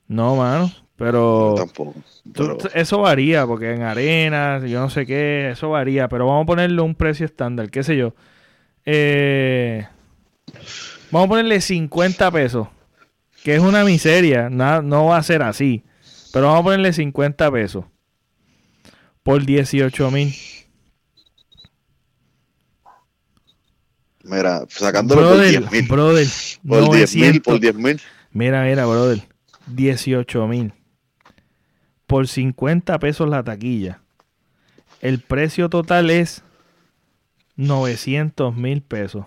[0.07, 1.95] No, mano, pero, tampoco,
[2.75, 6.79] eso varía, porque en arenas, yo no sé qué, eso varía, pero vamos a ponerle
[6.81, 8.13] un precio estándar, qué sé yo.
[8.85, 9.87] Eh,
[11.09, 12.67] vamos a ponerle 50 pesos,
[13.43, 15.83] que es una miseria, no va a ser así,
[16.31, 17.85] pero vamos a ponerle 50 pesos
[19.23, 20.33] por 18 mil.
[24.23, 25.87] Mira, sacándolo por 10 mil.
[25.87, 26.27] Brother,
[26.67, 28.01] por 10 mil, por 10 mil.
[28.31, 29.27] Mira, mira, brother.
[29.67, 30.73] 18 mil.
[32.07, 34.01] Por 50 pesos la taquilla.
[35.01, 36.43] El precio total es
[37.55, 39.25] 900 mil pesos.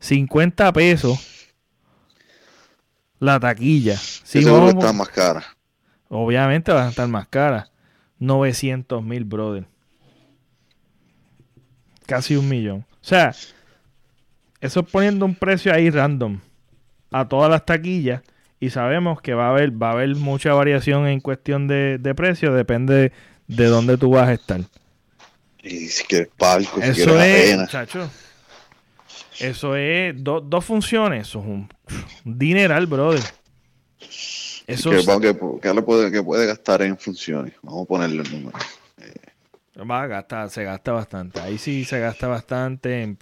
[0.00, 1.35] $50 pesos
[3.18, 3.96] la taquilla.
[3.96, 5.44] Si seguro está más cara.
[6.08, 7.70] Obviamente va a estar más cara.
[8.18, 9.66] 900 mil, brother.
[12.06, 12.78] Casi un millón.
[12.78, 13.34] O sea,
[14.60, 16.40] eso es poniendo un precio ahí random
[17.10, 18.22] a todas las taquillas
[18.58, 22.52] y sabemos que va a haber, va a haber mucha variación en cuestión de, precio,
[22.52, 23.12] depende
[23.46, 24.60] de dónde tú vas a estar.
[25.62, 28.10] Y si quieres palco, si eso es, muchacho,
[29.40, 31.68] eso es dos funciones, eso es un,
[32.24, 33.22] dineral, brother.
[34.66, 37.54] Eso que, que, le puede, que puede gastar en funciones.
[37.62, 38.58] Vamos a ponerle el número.
[39.78, 41.40] Va a gastar, se gasta bastante.
[41.40, 43.18] Ahí sí se gasta bastante en,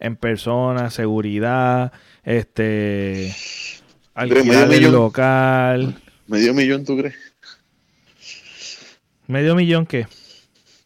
[0.00, 1.92] en personas, seguridad,
[2.24, 3.34] este
[4.14, 6.00] alquilar el local.
[6.26, 7.14] ¿Medio millón tú crees?
[9.26, 10.06] ¿Medio millón qué?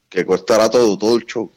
[0.09, 1.52] Que costará todo, todo el show.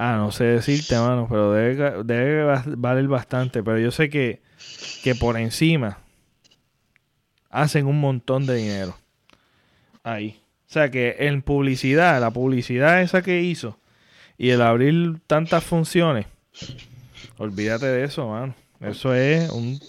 [0.00, 2.44] Ah, no sé decirte, mano, pero debe, debe
[2.76, 3.64] valer bastante.
[3.64, 4.40] Pero yo sé que,
[5.02, 5.98] que por encima
[7.50, 8.96] hacen un montón de dinero.
[10.04, 10.40] Ahí.
[10.68, 13.76] O sea que en publicidad, la publicidad esa que hizo
[14.36, 16.26] y el abrir tantas funciones,
[17.36, 18.54] olvídate de eso, mano.
[18.78, 19.80] Eso es un.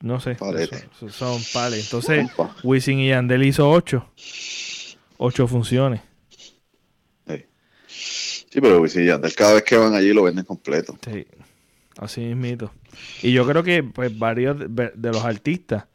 [0.00, 0.38] No sé.
[1.10, 1.84] son pales.
[1.84, 2.30] Entonces,
[2.62, 4.08] Wisin y Yandel hizo ocho.
[5.18, 6.00] Ocho funciones.
[8.54, 9.04] Sí, pero sí,
[9.36, 10.96] cada vez que van allí lo venden completo.
[11.04, 11.26] Sí,
[11.98, 12.70] así mismito.
[13.20, 15.86] Y yo creo que pues varios de, los artistas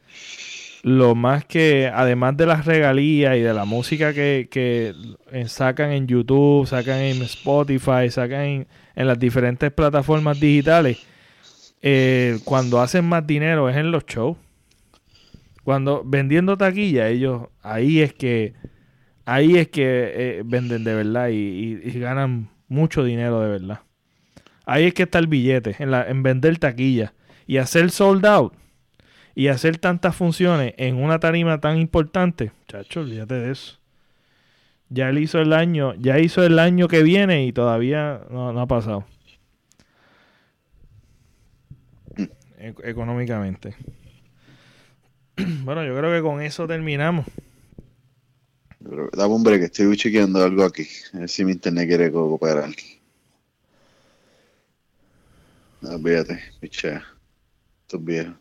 [0.82, 4.94] lo más que, además de las regalías y de la música que, que
[5.48, 10.98] sacan en YouTube, sacan en Spotify, sacan en, las diferentes plataformas digitales,
[11.80, 14.36] eh, cuando hacen más dinero es en los shows.
[15.64, 18.52] Cuando vendiendo taquilla, ellos ahí es que
[19.30, 23.80] ahí es que eh, venden de verdad y, ganan mucho dinero de verdad.
[24.66, 27.14] Ahí es que está el billete, en, vender taquilla
[27.46, 28.54] y hacer sold out
[29.36, 33.78] y hacer tantas funciones en una tarima tan importante, chacho, olvídate de eso.
[34.88, 38.66] Ya él hizo el año, ya hizo el año que viene y todavía no, ha
[38.66, 39.04] pasado.
[42.58, 43.76] E-, económicamente.
[45.64, 47.24] Bueno, yo creo que con eso terminamos.
[48.80, 50.88] Dame hombre que estoy chequeando algo aquí.
[51.12, 52.70] A ver si mi internet quiere cooperar.
[55.82, 57.04] No, fíjate, pichea.
[57.82, 58.34] Esto es viejo.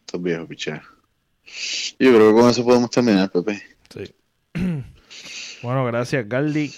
[0.00, 0.82] Esto es viejo, pichea.
[1.98, 3.62] Yo creo que con eso podemos terminar, Pepe.
[3.92, 4.14] Sí.
[5.62, 6.72] bueno, gracias, Galdi.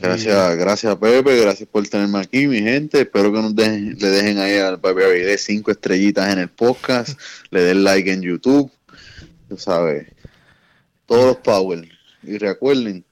[0.00, 3.02] Gracias, gracias Pepe, gracias por tenerme aquí, mi gente.
[3.02, 7.18] Espero que nos dejen, le dejen ahí al Pepe Avilés cinco estrellitas en el podcast,
[7.50, 8.70] le den like en YouTube,
[9.48, 10.06] tú sabes,
[11.06, 11.86] todos los power.
[12.22, 13.04] Y recuerden,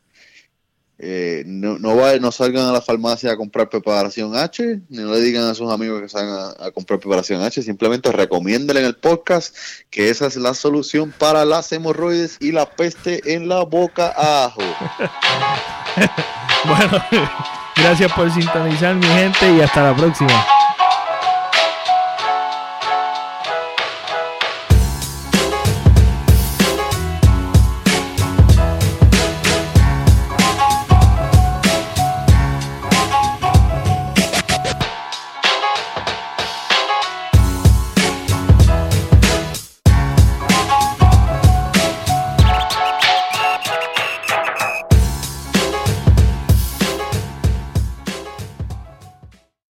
[0.98, 5.20] eh, no, no, no salgan a la farmacia a comprar preparación H, ni no le
[5.20, 9.54] digan a sus amigos que salgan a, comprar preparación H, simplemente recomiéndenle en el podcast
[9.90, 14.62] que esa es la solución para las hemorroides y la peste en la boca ajo.
[16.64, 17.02] bueno,
[17.76, 20.32] gracias por sintonizar mi gente y hasta la próxima.